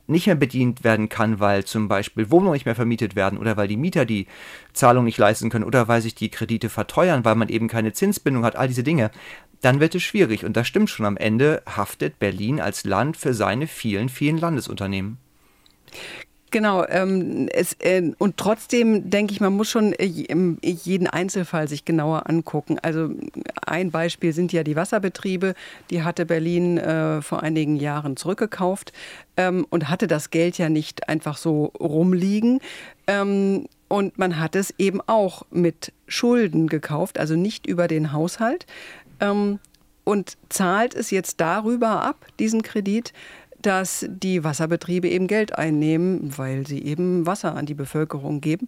nicht 0.08 0.26
mehr 0.26 0.34
bedient 0.34 0.84
werden 0.84 1.08
kann, 1.08 1.38
weil 1.38 1.64
zum 1.64 1.86
Beispiel 1.86 2.30
Wohnungen 2.30 2.54
nicht 2.54 2.64
mehr 2.66 2.74
vermietet 2.74 3.14
werden 3.14 3.38
oder 3.38 3.56
weil 3.56 3.68
die 3.68 3.76
Mieter 3.76 4.04
die 4.04 4.26
Zahlung 4.72 5.04
nicht 5.04 5.18
leisten 5.18 5.50
können 5.50 5.64
oder 5.64 5.86
weil 5.86 6.00
sich 6.00 6.14
die 6.14 6.30
Kredite 6.30 6.70
verteuern, 6.70 7.24
weil 7.24 7.34
man 7.34 7.48
eben 7.48 7.68
keine 7.68 7.92
Zinsbindung 7.92 8.44
hat, 8.44 8.56
all 8.56 8.68
diese 8.68 8.82
Dinge, 8.82 9.10
dann 9.60 9.80
wird 9.80 9.94
es 9.94 10.02
schwierig. 10.02 10.44
Und 10.44 10.56
das 10.56 10.66
stimmt 10.66 10.90
schon. 10.90 11.06
Am 11.06 11.16
Ende 11.16 11.62
haftet 11.66 12.18
Berlin 12.18 12.60
als 12.60 12.84
Land 12.84 13.16
für 13.16 13.34
seine 13.34 13.66
vielen, 13.66 14.08
vielen 14.08 14.38
Landesunternehmen. 14.38 15.18
Genau, 16.50 16.84
ähm, 16.88 17.48
es, 17.52 17.74
äh, 17.80 18.12
und 18.16 18.38
trotzdem 18.38 19.10
denke 19.10 19.32
ich, 19.32 19.40
man 19.40 19.52
muss 19.52 19.68
schon 19.68 19.92
äh, 19.92 20.04
jeden 20.04 21.06
Einzelfall 21.06 21.68
sich 21.68 21.84
genauer 21.84 22.28
angucken. 22.28 22.78
Also 22.80 23.10
ein 23.66 23.90
Beispiel 23.90 24.32
sind 24.32 24.52
ja 24.52 24.62
die 24.62 24.74
Wasserbetriebe, 24.74 25.54
die 25.90 26.02
hatte 26.02 26.24
Berlin 26.24 26.78
äh, 26.78 27.20
vor 27.20 27.42
einigen 27.42 27.76
Jahren 27.76 28.16
zurückgekauft 28.16 28.92
ähm, 29.36 29.66
und 29.68 29.90
hatte 29.90 30.06
das 30.06 30.30
Geld 30.30 30.56
ja 30.56 30.70
nicht 30.70 31.08
einfach 31.08 31.36
so 31.36 31.66
rumliegen. 31.78 32.60
Ähm, 33.06 33.66
und 33.88 34.18
man 34.18 34.38
hat 34.38 34.56
es 34.56 34.72
eben 34.78 35.00
auch 35.06 35.42
mit 35.50 35.92
Schulden 36.06 36.68
gekauft, 36.68 37.18
also 37.18 37.36
nicht 37.36 37.66
über 37.66 37.88
den 37.88 38.12
Haushalt. 38.12 38.66
Ähm, 39.20 39.58
und 40.04 40.38
zahlt 40.48 40.94
es 40.94 41.10
jetzt 41.10 41.38
darüber 41.42 42.02
ab, 42.02 42.24
diesen 42.38 42.62
Kredit, 42.62 43.12
dass 43.62 44.06
die 44.08 44.44
Wasserbetriebe 44.44 45.08
eben 45.08 45.26
Geld 45.26 45.56
einnehmen, 45.56 46.36
weil 46.36 46.66
sie 46.66 46.82
eben 46.82 47.26
Wasser 47.26 47.54
an 47.54 47.66
die 47.66 47.74
Bevölkerung 47.74 48.40
geben. 48.40 48.66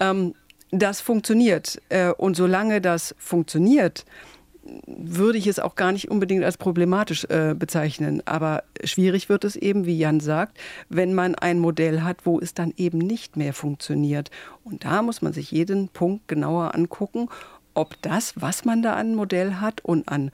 Ähm, 0.00 0.34
das 0.70 1.00
funktioniert. 1.00 1.80
Äh, 1.88 2.10
und 2.10 2.36
solange 2.36 2.80
das 2.80 3.14
funktioniert, 3.18 4.04
würde 4.86 5.38
ich 5.38 5.46
es 5.46 5.58
auch 5.58 5.76
gar 5.76 5.92
nicht 5.92 6.10
unbedingt 6.10 6.44
als 6.44 6.56
problematisch 6.56 7.24
äh, 7.24 7.54
bezeichnen. 7.56 8.22
Aber 8.26 8.64
schwierig 8.84 9.28
wird 9.28 9.44
es 9.44 9.56
eben, 9.56 9.86
wie 9.86 9.96
Jan 9.96 10.20
sagt, 10.20 10.58
wenn 10.88 11.14
man 11.14 11.34
ein 11.34 11.58
Modell 11.58 12.02
hat, 12.02 12.26
wo 12.26 12.40
es 12.40 12.54
dann 12.54 12.72
eben 12.76 12.98
nicht 12.98 13.36
mehr 13.36 13.52
funktioniert. 13.52 14.30
Und 14.64 14.84
da 14.84 15.02
muss 15.02 15.22
man 15.22 15.32
sich 15.32 15.50
jeden 15.50 15.88
Punkt 15.88 16.28
genauer 16.28 16.74
angucken, 16.74 17.28
ob 17.74 18.00
das, 18.02 18.34
was 18.36 18.64
man 18.64 18.82
da 18.82 18.94
an 18.94 19.14
Modell 19.14 19.54
hat 19.56 19.82
und 19.82 20.08
an, 20.08 20.30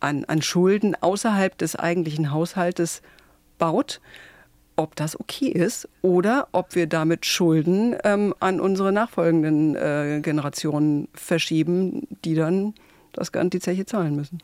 an, 0.00 0.24
an 0.26 0.42
Schulden 0.42 0.94
außerhalb 0.94 1.56
des 1.56 1.74
eigentlichen 1.76 2.30
Haushaltes 2.30 3.02
baut, 3.62 4.00
ob 4.74 4.96
das 4.96 5.18
okay 5.18 5.46
ist 5.46 5.88
oder 6.02 6.48
ob 6.50 6.74
wir 6.74 6.88
damit 6.88 7.26
Schulden 7.26 7.94
ähm, 8.02 8.34
an 8.40 8.58
unsere 8.58 8.90
nachfolgenden 8.90 9.76
äh, 9.76 10.18
Generationen 10.20 11.06
verschieben, 11.14 12.08
die 12.24 12.34
dann 12.34 12.74
das, 13.12 13.30
die 13.32 13.60
Zeche 13.60 13.86
zahlen 13.86 14.16
müssen. 14.16 14.38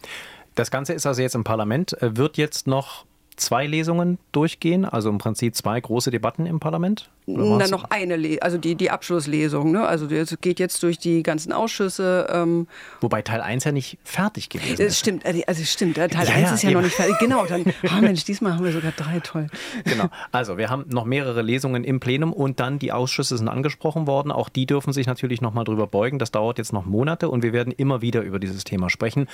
Das 0.55 0.71
Ganze 0.71 0.93
ist 0.93 1.05
also 1.05 1.21
jetzt 1.21 1.35
im 1.35 1.43
Parlament. 1.43 2.01
Äh, 2.01 2.17
wird 2.17 2.37
jetzt 2.37 2.69
noch 2.69 3.07
zwei 3.39 3.67
Lesungen 3.67 4.19
durchgehen, 4.33 4.85
also 4.85 5.09
im 5.09 5.19
Prinzip 5.19 5.55
zwei 5.55 5.81
große 5.81 6.11
Debatten 6.11 6.47
im 6.47 6.61
Parlament? 6.61 7.09
Na, 7.27 7.69
noch 7.69 7.85
eine, 7.91 8.17
Le 8.17 8.39
also 8.41 8.57
die, 8.57 8.75
die 8.75 8.91
Abschlusslesung. 8.91 9.71
Ne? 9.73 9.87
Also 9.87 10.07
es 10.07 10.39
geht 10.41 10.59
jetzt 10.59 10.83
durch 10.83 10.99
die 10.99 11.23
ganzen 11.23 11.53
Ausschüsse. 11.53 12.27
Ähm 12.33 12.67
Wobei 13.01 13.21
Teil 13.23 13.43
1 13.43 13.65
ja 13.65 13.73
nicht 13.73 13.99
fertig 14.03 14.49
gewesen 14.49 14.73
ist. 14.73 14.81
Das 14.81 14.99
stimmt, 14.99 15.25
äh, 15.27 15.43
also 15.47 15.63
stimmt. 15.65 15.97
Teil 15.97 16.11
ja, 16.11 16.35
1 16.35 16.53
ist 16.53 16.63
ja 16.63 16.71
eben. 16.71 16.79
noch 16.79 16.85
nicht 16.85 16.97
fertig. 16.97 17.19
Genau, 17.19 17.45
dann, 17.45 17.65
oh 17.85 18.01
Mensch, 18.01 18.25
diesmal 18.25 18.55
haben 18.55 18.65
wir 18.65 18.73
sogar 18.73 18.93
drei, 18.93 19.21
toll. 19.21 19.49
Genau, 19.85 20.09
also 20.33 20.57
wir 20.57 20.71
haben 20.71 20.87
noch 20.89 21.05
mehrere 21.05 21.43
Lesungen 21.43 21.85
im 21.85 22.01
Plenum 22.01 22.33
und 22.33 22.61
dann 22.61 22.79
die 22.79 22.93
Ausschüsse 22.93 23.37
sind 23.37 23.49
angesprochen 23.49 24.07
worden. 24.07 24.33
Auch 24.33 24.49
die 24.49 24.65
dürfen 24.65 24.93
sich 24.93 25.07
natürlich 25.07 25.43
noch 25.43 25.53
mal 25.53 25.65
drüber 25.65 25.87
beugen. 25.87 26.19
Das 26.19 26.31
dauert 26.31 26.57
jetzt 26.57 26.73
noch 26.73 26.87
Monate 26.87 27.29
und 27.29 27.43
wir 27.43 27.53
werden 27.53 27.73
immer 27.77 28.01
wieder 28.01 28.23
über 28.23 28.39
dieses 28.39 28.65
Thema 28.65 28.89
sprechen. 28.89 29.29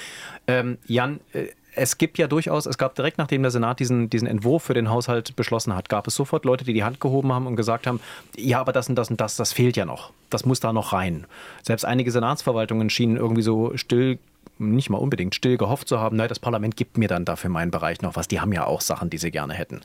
Ähm, 0.49 0.79
Jan, 0.87 1.21
äh, 1.33 1.47
es 1.77 1.99
gibt 1.99 2.19
ja 2.19 2.27
durchaus, 2.27 2.67
es 2.67 2.79
gab 2.79 2.95
direkt 2.95 3.19
nachdem 3.19 3.43
der 3.43 3.51
Senat 3.51 3.81
diesen, 3.81 4.11
diesen 4.11 4.29
Entwurf 4.29 4.63
für 4.65 4.75
den 4.75 4.91
Haushalt 4.91 5.37
beschlossen 5.37 5.75
hat, 5.75 5.89
gab 5.89 6.07
es 6.07 6.15
sofort 6.15 6.45
Leute, 6.45 6.65
die 6.65 6.73
die 6.73 6.85
Hand 6.85 7.01
gehoben 7.01 7.33
haben 7.33 7.47
und 7.47 7.57
gesagt 7.57 7.87
haben, 7.87 8.01
ja, 8.37 8.61
aber 8.61 8.73
das 8.73 8.89
und 8.89 8.97
das 8.97 9.11
und 9.11 9.21
das, 9.21 9.37
das 9.37 9.53
fehlt 9.53 9.77
ja 9.77 9.85
noch. 9.85 10.13
Das 10.31 10.45
muss 10.45 10.61
da 10.61 10.73
noch 10.73 10.93
rein. 10.93 11.27
Selbst 11.63 11.85
einige 11.85 12.11
Senatsverwaltungen 12.11 12.91
schienen 12.91 13.17
irgendwie 13.17 13.43
so 13.43 13.77
still 13.77 14.19
nicht 14.59 14.91
mal 14.91 14.99
unbedingt 14.99 15.35
still 15.35 15.57
gehofft 15.57 15.89
zu 15.89 15.99
haben, 15.99 16.17
nein, 16.17 16.29
das 16.29 16.39
Parlament 16.39 16.77
gibt 16.77 16.97
mir 16.97 17.09
dann 17.09 17.25
dafür 17.25 17.51
meinen 17.51 17.71
Bereich 17.71 18.03
noch 18.03 18.17
was. 18.17 18.29
Die 18.29 18.41
haben 18.41 18.53
ja 18.53 18.67
auch 18.67 18.81
Sachen, 18.81 19.11
die 19.11 19.19
sie 19.19 19.31
gerne 19.31 19.55
hätten. 19.55 19.81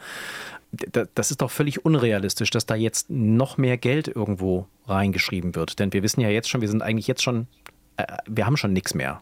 Das 1.16 1.32
ist 1.32 1.42
doch 1.42 1.50
völlig 1.50 1.84
unrealistisch, 1.84 2.52
dass 2.52 2.68
da 2.68 2.76
jetzt 2.76 3.10
noch 3.10 3.58
mehr 3.58 3.78
Geld 3.78 4.08
irgendwo 4.08 4.68
reingeschrieben 4.86 5.56
wird. 5.56 5.80
Denn 5.80 5.92
wir 5.94 6.04
wissen 6.04 6.22
ja 6.22 6.30
jetzt 6.30 6.50
schon, 6.50 6.62
wir 6.62 6.68
sind 6.68 6.84
eigentlich 6.84 7.08
jetzt 7.08 7.24
schon, 7.24 7.48
äh, 7.98 8.06
wir 8.28 8.46
haben 8.46 8.58
schon 8.58 8.74
nichts 8.74 8.94
mehr. 8.94 9.22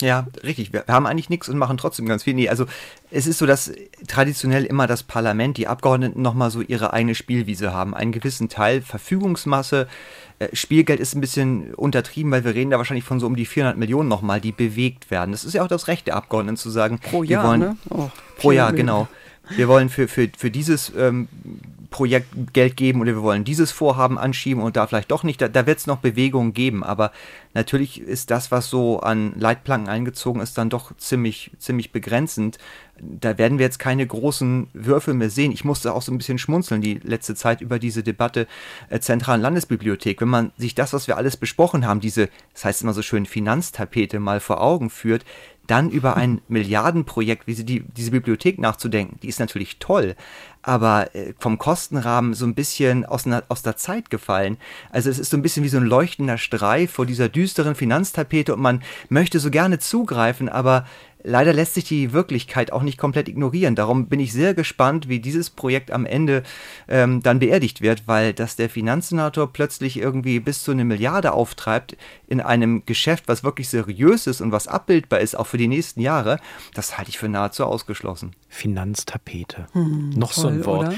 Ja, 0.00 0.26
richtig. 0.42 0.72
Wir 0.72 0.84
haben 0.88 1.06
eigentlich 1.06 1.30
nichts 1.30 1.48
und 1.48 1.58
machen 1.58 1.76
trotzdem 1.76 2.06
ganz 2.06 2.24
viel. 2.24 2.34
Nee, 2.34 2.48
also 2.48 2.66
es 3.10 3.26
ist 3.26 3.38
so, 3.38 3.46
dass 3.46 3.72
traditionell 4.06 4.64
immer 4.64 4.86
das 4.86 5.02
Parlament, 5.02 5.56
die 5.56 5.66
Abgeordneten 5.66 6.22
nochmal 6.22 6.50
so 6.50 6.60
ihre 6.60 6.92
eigene 6.92 7.14
Spielwiese 7.14 7.72
haben. 7.72 7.94
Einen 7.94 8.12
gewissen 8.12 8.48
Teil 8.48 8.82
Verfügungsmasse. 8.82 9.88
Äh, 10.38 10.48
Spielgeld 10.54 11.00
ist 11.00 11.14
ein 11.14 11.20
bisschen 11.20 11.74
untertrieben, 11.74 12.30
weil 12.32 12.44
wir 12.44 12.54
reden 12.54 12.70
da 12.70 12.78
wahrscheinlich 12.78 13.04
von 13.04 13.20
so 13.20 13.26
um 13.26 13.36
die 13.36 13.46
400 13.46 13.76
Millionen 13.76 14.08
nochmal, 14.08 14.40
die 14.40 14.52
bewegt 14.52 15.10
werden. 15.10 15.32
Das 15.32 15.44
ist 15.44 15.54
ja 15.54 15.62
auch 15.62 15.68
das 15.68 15.88
Recht 15.88 16.06
der 16.06 16.16
Abgeordneten 16.16 16.56
zu 16.56 16.70
sagen, 16.70 16.98
pro 16.98 17.22
Jahr, 17.22 17.46
wollen, 17.46 17.60
ne? 17.60 17.76
oh, 17.90 18.10
pro 18.36 18.52
Jahr, 18.52 18.72
genau. 18.72 19.08
Wir 19.50 19.68
wollen 19.68 19.88
für, 19.88 20.06
für, 20.06 20.28
für 20.36 20.50
dieses 20.50 20.92
ähm, 20.96 21.28
Projekt 21.90 22.52
Geld 22.52 22.76
geben 22.76 23.00
oder 23.00 23.12
wir 23.12 23.22
wollen 23.22 23.44
dieses 23.44 23.72
Vorhaben 23.72 24.18
anschieben 24.18 24.62
und 24.62 24.76
da 24.76 24.86
vielleicht 24.86 25.10
doch 25.10 25.24
nicht. 25.24 25.40
Da, 25.40 25.48
da 25.48 25.66
wird 25.66 25.78
es 25.78 25.86
noch 25.86 25.98
Bewegungen 25.98 26.54
geben, 26.54 26.84
aber 26.84 27.12
natürlich 27.52 28.00
ist 28.00 28.30
das, 28.30 28.50
was 28.50 28.70
so 28.70 29.00
an 29.00 29.32
Leitplanken 29.36 29.88
eingezogen 29.88 30.40
ist, 30.40 30.56
dann 30.56 30.70
doch 30.70 30.96
ziemlich, 30.96 31.50
ziemlich 31.58 31.92
begrenzend. 31.92 32.58
Da 33.00 33.38
werden 33.38 33.58
wir 33.58 33.66
jetzt 33.66 33.78
keine 33.78 34.06
großen 34.06 34.68
Würfel 34.72 35.14
mehr 35.14 35.30
sehen. 35.30 35.52
Ich 35.52 35.64
musste 35.64 35.92
auch 35.94 36.02
so 36.02 36.12
ein 36.12 36.18
bisschen 36.18 36.38
schmunzeln 36.38 36.80
die 36.80 37.00
letzte 37.02 37.34
Zeit 37.34 37.60
über 37.60 37.78
diese 37.78 38.02
Debatte 38.02 38.46
äh, 38.88 39.00
Zentralen 39.00 39.40
Landesbibliothek. 39.40 40.20
Wenn 40.20 40.28
man 40.28 40.52
sich 40.56 40.74
das, 40.74 40.92
was 40.92 41.08
wir 41.08 41.16
alles 41.16 41.36
besprochen 41.36 41.86
haben, 41.86 42.00
diese, 42.00 42.28
das 42.52 42.64
heißt 42.64 42.82
immer 42.82 42.92
so 42.92 43.02
schön 43.02 43.26
Finanztapete 43.26 44.20
mal 44.20 44.40
vor 44.40 44.60
Augen 44.60 44.90
führt, 44.90 45.24
dann 45.70 45.90
über 45.90 46.16
ein 46.16 46.40
Milliardenprojekt 46.48 47.46
wie 47.46 47.54
sie 47.54 47.64
die, 47.64 47.80
diese 47.80 48.10
Bibliothek 48.10 48.58
nachzudenken, 48.58 49.18
die 49.22 49.28
ist 49.28 49.40
natürlich 49.40 49.78
toll, 49.78 50.16
aber 50.62 51.14
äh, 51.14 51.32
vom 51.38 51.58
Kostenrahmen 51.58 52.34
so 52.34 52.44
ein 52.44 52.54
bisschen 52.54 53.04
aus, 53.04 53.26
einer, 53.26 53.42
aus 53.48 53.62
der 53.62 53.76
Zeit 53.76 54.10
gefallen. 54.10 54.58
Also 54.90 55.10
es 55.10 55.18
ist 55.18 55.30
so 55.30 55.36
ein 55.36 55.42
bisschen 55.42 55.64
wie 55.64 55.68
so 55.68 55.78
ein 55.78 55.84
leuchtender 55.84 56.38
Streif 56.38 56.92
vor 56.92 57.06
dieser 57.06 57.28
düsteren 57.28 57.74
Finanztapete 57.74 58.54
und 58.54 58.60
man 58.60 58.82
möchte 59.08 59.40
so 59.40 59.50
gerne 59.50 59.78
zugreifen, 59.78 60.48
aber 60.48 60.86
leider 61.22 61.52
lässt 61.52 61.74
sich 61.74 61.84
die 61.84 62.12
Wirklichkeit 62.12 62.72
auch 62.72 62.82
nicht 62.82 62.98
komplett 62.98 63.28
ignorieren. 63.28 63.74
Darum 63.74 64.06
bin 64.06 64.20
ich 64.20 64.32
sehr 64.32 64.54
gespannt, 64.54 65.08
wie 65.08 65.20
dieses 65.20 65.50
Projekt 65.50 65.90
am 65.90 66.06
Ende 66.06 66.42
ähm, 66.88 67.22
dann 67.22 67.38
beerdigt 67.38 67.80
wird, 67.80 68.06
weil 68.06 68.32
dass 68.32 68.56
der 68.56 68.70
Finanzsenator 68.70 69.52
plötzlich 69.52 69.98
irgendwie 69.98 70.40
bis 70.40 70.62
zu 70.62 70.70
eine 70.70 70.84
Milliarde 70.84 71.32
auftreibt 71.32 71.96
in 72.26 72.40
einem 72.40 72.84
Geschäft, 72.86 73.24
was 73.26 73.44
wirklich 73.44 73.68
seriös 73.68 74.26
ist 74.26 74.40
und 74.40 74.52
was 74.52 74.68
abbildbar 74.68 75.20
ist, 75.20 75.36
auch 75.36 75.46
für 75.46 75.58
die 75.58 75.68
nächsten 75.68 76.00
Jahre, 76.00 76.38
das 76.74 76.96
halte 76.98 77.10
ich 77.10 77.18
für 77.18 77.28
nahezu 77.28 77.64
ausgeschlossen. 77.64 78.32
Finanztapete. 78.48 79.66
Hm, 79.72 80.10
Noch 80.10 80.32
toll, 80.32 80.42
so 80.42 80.48
ein 80.48 80.64
Wort. 80.64 80.88
Oder? 80.88 80.96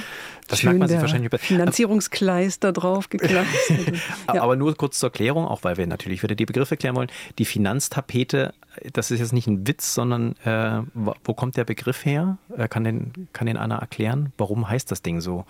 Das 0.48 0.60
Schön 0.60 0.68
merkt 0.70 0.80
man 0.80 0.88
sich 0.88 1.00
wahrscheinlich 1.00 1.26
über. 1.26 1.38
Finanzierungskleister 1.38 2.72
drauf 2.72 3.08
gekleistert. 3.08 3.94
ja. 4.34 4.42
Aber 4.42 4.56
nur 4.56 4.74
kurz 4.76 4.98
zur 4.98 5.08
Erklärung, 5.08 5.46
auch 5.46 5.64
weil 5.64 5.76
wir 5.76 5.86
natürlich 5.86 6.22
wieder 6.22 6.34
die 6.34 6.46
Begriffe 6.46 6.76
klären 6.76 6.96
wollen. 6.96 7.10
Die 7.38 7.44
Finanztapete, 7.44 8.52
das 8.92 9.10
ist 9.10 9.20
jetzt 9.20 9.32
nicht 9.32 9.46
ein 9.46 9.66
Witz, 9.66 9.94
sondern 9.94 10.36
äh, 10.44 10.82
wo 10.94 11.34
kommt 11.34 11.56
der 11.56 11.64
Begriff 11.64 12.04
her? 12.04 12.38
Äh, 12.56 12.68
kann, 12.68 12.84
den, 12.84 13.28
kann 13.32 13.46
den 13.46 13.56
einer 13.56 13.76
erklären? 13.76 14.32
Warum 14.36 14.68
heißt 14.68 14.90
das 14.90 15.02
Ding 15.02 15.20
so? 15.20 15.44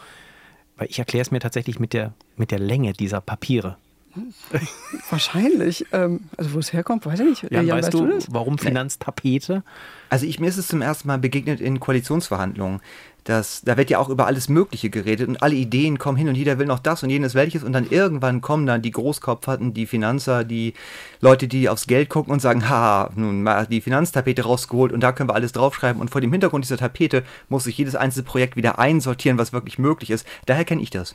Weil 0.76 0.88
ich 0.90 0.98
erkläre 0.98 1.22
es 1.22 1.30
mir 1.30 1.40
tatsächlich 1.40 1.78
mit 1.78 1.92
der, 1.92 2.12
mit 2.36 2.50
der 2.50 2.58
Länge 2.58 2.92
dieser 2.92 3.20
Papiere. 3.20 3.76
Wahrscheinlich. 5.10 5.86
Ähm, 5.92 6.20
also 6.36 6.54
wo 6.54 6.58
es 6.58 6.72
herkommt, 6.72 7.06
weiß 7.06 7.20
ich 7.20 7.26
nicht. 7.26 7.42
Jan, 7.50 7.66
Jan 7.66 7.78
weißt, 7.78 7.94
weißt, 7.94 7.94
du, 7.94 8.06
du 8.06 8.34
warum 8.34 8.58
Finanztapete? 8.58 9.62
Also 10.10 10.26
ich 10.26 10.38
mir 10.38 10.48
ist 10.48 10.58
es 10.58 10.68
zum 10.68 10.82
ersten 10.82 11.08
Mal 11.08 11.18
begegnet 11.18 11.60
in 11.60 11.80
Koalitionsverhandlungen. 11.80 12.80
Das, 13.24 13.62
da 13.62 13.76
wird 13.76 13.90
ja 13.90 13.98
auch 13.98 14.08
über 14.08 14.26
alles 14.26 14.48
Mögliche 14.48 14.90
geredet 14.90 15.28
und 15.28 15.42
alle 15.42 15.54
Ideen 15.54 15.98
kommen 15.98 16.18
hin 16.18 16.28
und 16.28 16.34
jeder 16.34 16.58
will 16.58 16.66
noch 16.66 16.80
das 16.80 17.02
und 17.02 17.10
jenes 17.10 17.34
welches 17.34 17.62
und 17.62 17.72
dann 17.72 17.88
irgendwann 17.88 18.40
kommen 18.40 18.66
dann 18.66 18.82
die 18.82 18.90
Großkopferten, 18.90 19.74
die 19.74 19.86
Finanzer, 19.86 20.42
die 20.42 20.74
Leute, 21.20 21.46
die 21.46 21.68
aufs 21.68 21.86
Geld 21.86 22.08
gucken 22.08 22.32
und 22.32 22.40
sagen, 22.40 22.68
ha, 22.68 23.10
nun 23.14 23.42
mal 23.42 23.66
die 23.66 23.80
Finanztapete 23.80 24.42
rausgeholt 24.42 24.92
und 24.92 25.00
da 25.00 25.12
können 25.12 25.28
wir 25.28 25.34
alles 25.34 25.52
draufschreiben 25.52 26.00
und 26.00 26.10
vor 26.10 26.20
dem 26.20 26.32
Hintergrund 26.32 26.64
dieser 26.64 26.78
Tapete 26.78 27.22
muss 27.48 27.64
sich 27.64 27.78
jedes 27.78 27.94
einzelne 27.94 28.24
Projekt 28.24 28.56
wieder 28.56 28.78
einsortieren, 28.78 29.38
was 29.38 29.52
wirklich 29.52 29.78
möglich 29.78 30.10
ist. 30.10 30.26
Daher 30.46 30.64
kenne 30.64 30.82
ich 30.82 30.90
das. 30.90 31.14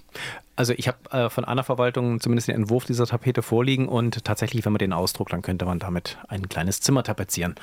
Also 0.58 0.74
ich 0.76 0.88
habe 0.88 0.98
äh, 1.12 1.30
von 1.30 1.46
einer 1.46 1.64
Verwaltung 1.64 2.20
zumindest 2.20 2.48
den 2.48 2.56
Entwurf 2.56 2.86
dieser 2.86 3.06
Tapete 3.06 3.44
vorliegen 3.44 3.88
und 3.88 4.26
tatsächlich, 4.26 4.66
wenn 4.66 4.74
man 4.74 4.80
den 4.80 4.92
ausdruckt, 4.92 5.32
dann 5.32 5.44
könnte 5.44 5.66
man 5.66 5.78
damit 5.78 6.18
ein 6.28 6.50
kleines 6.50 6.82
Zimmer 6.82 7.04
tapezieren. 7.04 7.54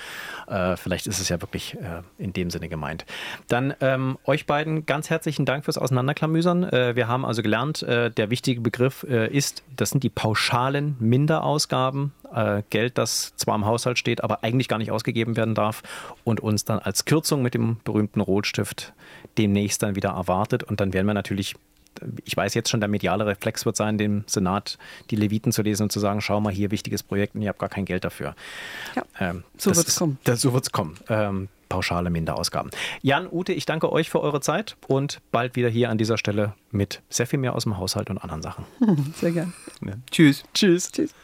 Äh, 0.46 0.76
vielleicht 0.76 1.08
ist 1.08 1.20
es 1.20 1.28
ja 1.28 1.42
wirklich 1.42 1.74
äh, 1.74 2.02
in 2.18 2.32
dem 2.32 2.50
Sinne 2.50 2.68
gemeint. 2.68 3.04
Dann 3.48 3.74
ähm, 3.80 4.16
euch 4.24 4.46
beiden 4.46 4.86
ganz 4.86 5.10
herzlichen 5.10 5.44
Dank 5.44 5.64
fürs 5.64 5.76
Auseinanderklamüsern. 5.76 6.62
Äh, 6.62 6.94
wir 6.94 7.08
haben 7.08 7.24
also 7.24 7.42
gelernt, 7.42 7.82
äh, 7.82 8.12
der 8.12 8.30
wichtige 8.30 8.60
Begriff 8.60 9.04
äh, 9.08 9.26
ist, 9.26 9.64
das 9.76 9.90
sind 9.90 10.04
die 10.04 10.10
pauschalen 10.10 10.96
Minderausgaben. 11.00 12.12
Geld, 12.68 12.98
das 12.98 13.36
zwar 13.36 13.54
im 13.54 13.64
Haushalt 13.64 13.96
steht, 13.96 14.24
aber 14.24 14.42
eigentlich 14.42 14.66
gar 14.66 14.78
nicht 14.78 14.90
ausgegeben 14.90 15.36
werden 15.36 15.54
darf 15.54 15.84
und 16.24 16.40
uns 16.40 16.64
dann 16.64 16.80
als 16.80 17.04
Kürzung 17.04 17.42
mit 17.42 17.54
dem 17.54 17.76
berühmten 17.84 18.20
Rotstift 18.20 18.92
demnächst 19.38 19.84
dann 19.84 19.94
wieder 19.94 20.10
erwartet. 20.10 20.64
Und 20.64 20.80
dann 20.80 20.92
werden 20.92 21.06
wir 21.06 21.14
natürlich 21.14 21.54
ich 22.24 22.36
weiß 22.36 22.54
jetzt 22.54 22.70
schon, 22.70 22.80
der 22.80 22.88
mediale 22.88 23.26
Reflex 23.26 23.66
wird 23.66 23.76
sein, 23.76 23.98
dem 23.98 24.24
Senat 24.26 24.78
die 25.10 25.16
Leviten 25.16 25.52
zu 25.52 25.62
lesen 25.62 25.84
und 25.84 25.92
zu 25.92 26.00
sagen, 26.00 26.20
schau 26.20 26.40
mal 26.40 26.52
hier, 26.52 26.70
wichtiges 26.70 27.02
Projekt 27.02 27.34
und 27.34 27.42
ihr 27.42 27.48
habt 27.48 27.58
gar 27.58 27.68
kein 27.68 27.84
Geld 27.84 28.04
dafür. 28.04 28.34
Ja, 28.96 29.02
ähm, 29.20 29.44
so 29.56 29.74
wird 29.74 29.88
es 29.88 29.96
kommen. 29.96 30.18
Das, 30.24 30.40
so 30.40 30.52
wird 30.52 30.64
es 30.64 30.72
kommen. 30.72 30.98
Ähm, 31.08 31.48
pauschale 31.68 32.10
Minderausgaben. 32.10 32.70
Jan, 33.02 33.28
Ute, 33.30 33.52
ich 33.52 33.66
danke 33.66 33.90
euch 33.90 34.10
für 34.10 34.20
eure 34.20 34.40
Zeit 34.40 34.76
und 34.86 35.20
bald 35.32 35.56
wieder 35.56 35.68
hier 35.68 35.90
an 35.90 35.98
dieser 35.98 36.18
Stelle 36.18 36.54
mit 36.70 37.02
sehr 37.08 37.26
viel 37.26 37.38
mehr 37.38 37.54
aus 37.54 37.64
dem 37.64 37.78
Haushalt 37.78 38.10
und 38.10 38.18
anderen 38.18 38.42
Sachen. 38.42 38.64
Sehr 39.14 39.32
gern. 39.32 39.52
Ja. 39.84 39.94
Tschüss. 40.10 40.44
Tschüss. 40.54 40.92
Tschüss. 40.92 41.14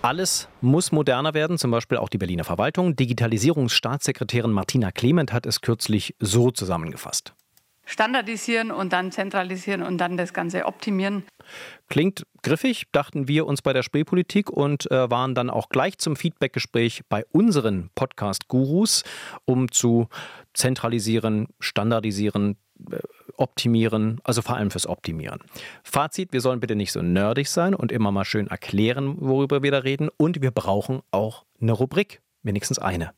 Alles 0.00 0.48
muss 0.60 0.92
moderner 0.92 1.34
werden, 1.34 1.58
zum 1.58 1.72
Beispiel 1.72 1.98
auch 1.98 2.08
die 2.08 2.18
Berliner 2.18 2.44
Verwaltung. 2.44 2.94
Digitalisierungsstaatssekretärin 2.94 4.52
Martina 4.52 4.92
Clement 4.92 5.32
hat 5.32 5.44
es 5.44 5.60
kürzlich 5.60 6.14
so 6.20 6.50
zusammengefasst. 6.52 7.34
standardisieren 7.84 8.70
und 8.70 8.92
dann 8.92 9.10
zentralisieren 9.12 9.82
und 9.82 9.98
dann 9.98 10.18
das 10.18 10.34
Ganze 10.34 10.66
optimieren. 10.66 11.24
Klingt 11.88 12.26
griffig, 12.42 12.84
dachten 12.92 13.28
wir 13.28 13.46
uns 13.46 13.62
bei 13.62 13.72
der 13.72 13.82
Spreepolitik 13.82 14.50
und 14.50 14.90
äh, 14.90 15.10
waren 15.10 15.34
dann 15.34 15.48
auch 15.48 15.70
gleich 15.70 15.96
zum 15.96 16.14
Feedbackgespräch 16.14 17.02
bei 17.08 17.24
unseren 17.32 17.90
Podcast-Gurus, 17.94 19.04
um 19.46 19.72
zu 19.72 20.08
zentralisieren, 20.52 21.48
standardisieren, 21.60 22.58
optimieren, 23.36 24.20
also 24.24 24.42
vor 24.42 24.56
allem 24.56 24.70
fürs 24.70 24.86
Optimieren. 24.86 25.40
Fazit, 25.82 26.32
wir 26.32 26.40
sollen 26.40 26.60
bitte 26.60 26.74
nicht 26.74 26.92
so 26.92 27.02
nerdig 27.02 27.48
sein 27.48 27.74
und 27.74 27.92
immer 27.92 28.12
mal 28.12 28.24
schön 28.24 28.48
erklären, 28.48 29.16
worüber 29.20 29.62
wir 29.62 29.70
da 29.70 29.78
reden 29.78 30.08
und 30.16 30.42
wir 30.42 30.50
brauchen 30.50 31.00
auch 31.10 31.44
eine 31.60 31.72
Rubrik, 31.72 32.20
wenigstens 32.42 32.78
eine. 32.78 33.12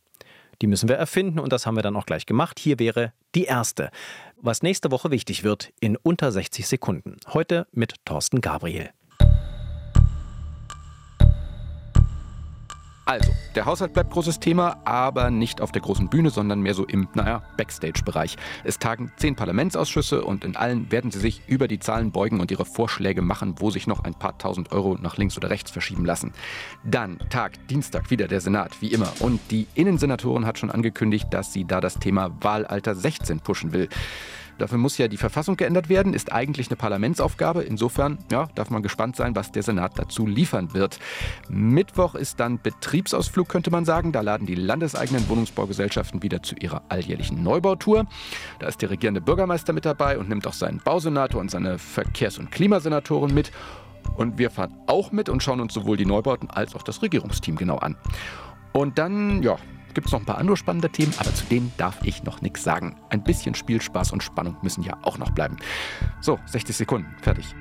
Die 0.62 0.66
müssen 0.66 0.88
wir 0.90 0.96
erfinden 0.96 1.38
und 1.38 1.52
das 1.52 1.64
haben 1.64 1.76
wir 1.76 1.82
dann 1.82 1.96
auch 1.96 2.04
gleich 2.04 2.26
gemacht. 2.26 2.58
Hier 2.58 2.78
wäre 2.78 3.14
die 3.34 3.44
erste, 3.44 3.90
was 4.36 4.62
nächste 4.62 4.90
Woche 4.90 5.10
wichtig 5.10 5.42
wird 5.42 5.72
in 5.80 5.96
unter 5.96 6.32
60 6.32 6.68
Sekunden. 6.68 7.16
Heute 7.28 7.66
mit 7.72 7.94
Thorsten 8.04 8.42
Gabriel. 8.42 8.90
Also, 13.06 13.32
der 13.54 13.66
Haushalt 13.66 13.92
bleibt 13.92 14.12
großes 14.12 14.38
Thema, 14.38 14.76
aber 14.84 15.30
nicht 15.30 15.60
auf 15.60 15.72
der 15.72 15.82
großen 15.82 16.08
Bühne, 16.08 16.30
sondern 16.30 16.60
mehr 16.60 16.74
so 16.74 16.84
im, 16.84 17.08
naja, 17.14 17.42
Backstage-Bereich. 17.56 18.36
Es 18.62 18.78
tagen 18.78 19.10
zehn 19.16 19.34
Parlamentsausschüsse 19.34 20.22
und 20.22 20.44
in 20.44 20.54
allen 20.54 20.92
werden 20.92 21.10
sie 21.10 21.18
sich 21.18 21.42
über 21.46 21.66
die 21.66 21.78
Zahlen 21.78 22.12
beugen 22.12 22.40
und 22.40 22.50
ihre 22.50 22.64
Vorschläge 22.64 23.22
machen, 23.22 23.54
wo 23.58 23.70
sich 23.70 23.86
noch 23.86 24.04
ein 24.04 24.14
paar 24.14 24.38
tausend 24.38 24.70
Euro 24.72 24.96
nach 25.00 25.16
links 25.16 25.36
oder 25.36 25.50
rechts 25.50 25.70
verschieben 25.70 26.04
lassen. 26.04 26.32
Dann 26.84 27.18
tagt 27.30 27.70
Dienstag 27.70 28.10
wieder 28.10 28.28
der 28.28 28.40
Senat, 28.40 28.80
wie 28.80 28.92
immer. 28.92 29.12
Und 29.20 29.40
die 29.50 29.66
Innensenatorin 29.74 30.46
hat 30.46 30.58
schon 30.58 30.70
angekündigt, 30.70 31.26
dass 31.30 31.52
sie 31.52 31.64
da 31.64 31.80
das 31.80 31.94
Thema 31.94 32.30
Wahlalter 32.40 32.94
16 32.94 33.40
pushen 33.40 33.72
will. 33.72 33.88
Dafür 34.60 34.76
muss 34.76 34.98
ja 34.98 35.08
die 35.08 35.16
Verfassung 35.16 35.56
geändert 35.56 35.88
werden, 35.88 36.12
ist 36.12 36.32
eigentlich 36.32 36.68
eine 36.68 36.76
Parlamentsaufgabe. 36.76 37.62
Insofern 37.62 38.18
ja, 38.30 38.46
darf 38.54 38.68
man 38.68 38.82
gespannt 38.82 39.16
sein, 39.16 39.34
was 39.34 39.52
der 39.52 39.62
Senat 39.62 39.98
dazu 39.98 40.26
liefern 40.26 40.74
wird. 40.74 40.98
Mittwoch 41.48 42.14
ist 42.14 42.40
dann 42.40 42.60
Betriebsausflug, 42.60 43.48
könnte 43.48 43.70
man 43.70 43.86
sagen. 43.86 44.12
Da 44.12 44.20
laden 44.20 44.46
die 44.46 44.54
landeseigenen 44.54 45.26
Wohnungsbaugesellschaften 45.30 46.22
wieder 46.22 46.42
zu 46.42 46.56
ihrer 46.56 46.82
alljährlichen 46.90 47.42
Neubautour. 47.42 48.06
Da 48.58 48.68
ist 48.68 48.82
der 48.82 48.90
regierende 48.90 49.22
Bürgermeister 49.22 49.72
mit 49.72 49.86
dabei 49.86 50.18
und 50.18 50.28
nimmt 50.28 50.46
auch 50.46 50.52
seinen 50.52 50.80
Bausenator 50.80 51.40
und 51.40 51.50
seine 51.50 51.78
Verkehrs- 51.78 52.38
und 52.38 52.50
Klimasenatoren 52.50 53.32
mit. 53.32 53.52
Und 54.18 54.36
wir 54.36 54.50
fahren 54.50 54.74
auch 54.88 55.10
mit 55.10 55.30
und 55.30 55.42
schauen 55.42 55.60
uns 55.60 55.72
sowohl 55.72 55.96
die 55.96 56.04
Neubauten 56.04 56.50
als 56.50 56.74
auch 56.74 56.82
das 56.82 57.00
Regierungsteam 57.00 57.56
genau 57.56 57.78
an. 57.78 57.96
Und 58.72 58.98
dann, 58.98 59.42
ja, 59.42 59.56
gibt 59.94 60.06
es 60.06 60.12
noch 60.12 60.20
ein 60.20 60.26
paar 60.26 60.38
andere 60.38 60.56
spannende 60.56 60.90
Themen, 60.90 61.12
aber 61.18 61.34
zu 61.34 61.44
denen 61.46 61.72
darf 61.76 61.98
ich 62.02 62.22
noch 62.22 62.40
nichts 62.40 62.62
sagen. 62.62 62.96
Ein 63.10 63.22
bisschen 63.22 63.54
Spielspaß 63.54 64.12
und 64.12 64.22
Spannung 64.22 64.56
müssen 64.62 64.82
ja 64.82 64.98
auch 65.02 65.18
noch 65.18 65.30
bleiben. 65.30 65.56
So, 66.20 66.38
60 66.46 66.76
Sekunden, 66.76 67.14
fertig. 67.22 67.54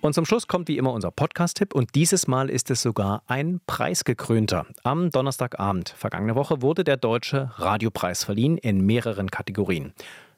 Und 0.00 0.14
zum 0.14 0.24
Schluss 0.24 0.46
kommt 0.46 0.68
wie 0.68 0.78
immer 0.78 0.92
unser 0.92 1.10
Podcast-Tipp 1.10 1.74
und 1.74 1.94
dieses 1.94 2.26
Mal 2.26 2.50
ist 2.50 2.70
es 2.70 2.82
sogar 2.82 3.22
ein 3.26 3.60
preisgekrönter. 3.66 4.66
Am 4.82 5.10
Donnerstagabend 5.10 5.90
vergangene 5.90 6.34
Woche 6.34 6.62
wurde 6.62 6.84
der 6.84 6.96
Deutsche 6.96 7.50
Radiopreis 7.56 8.24
verliehen 8.24 8.58
in 8.58 8.84
mehreren 8.84 9.30
Kategorien. 9.30 9.92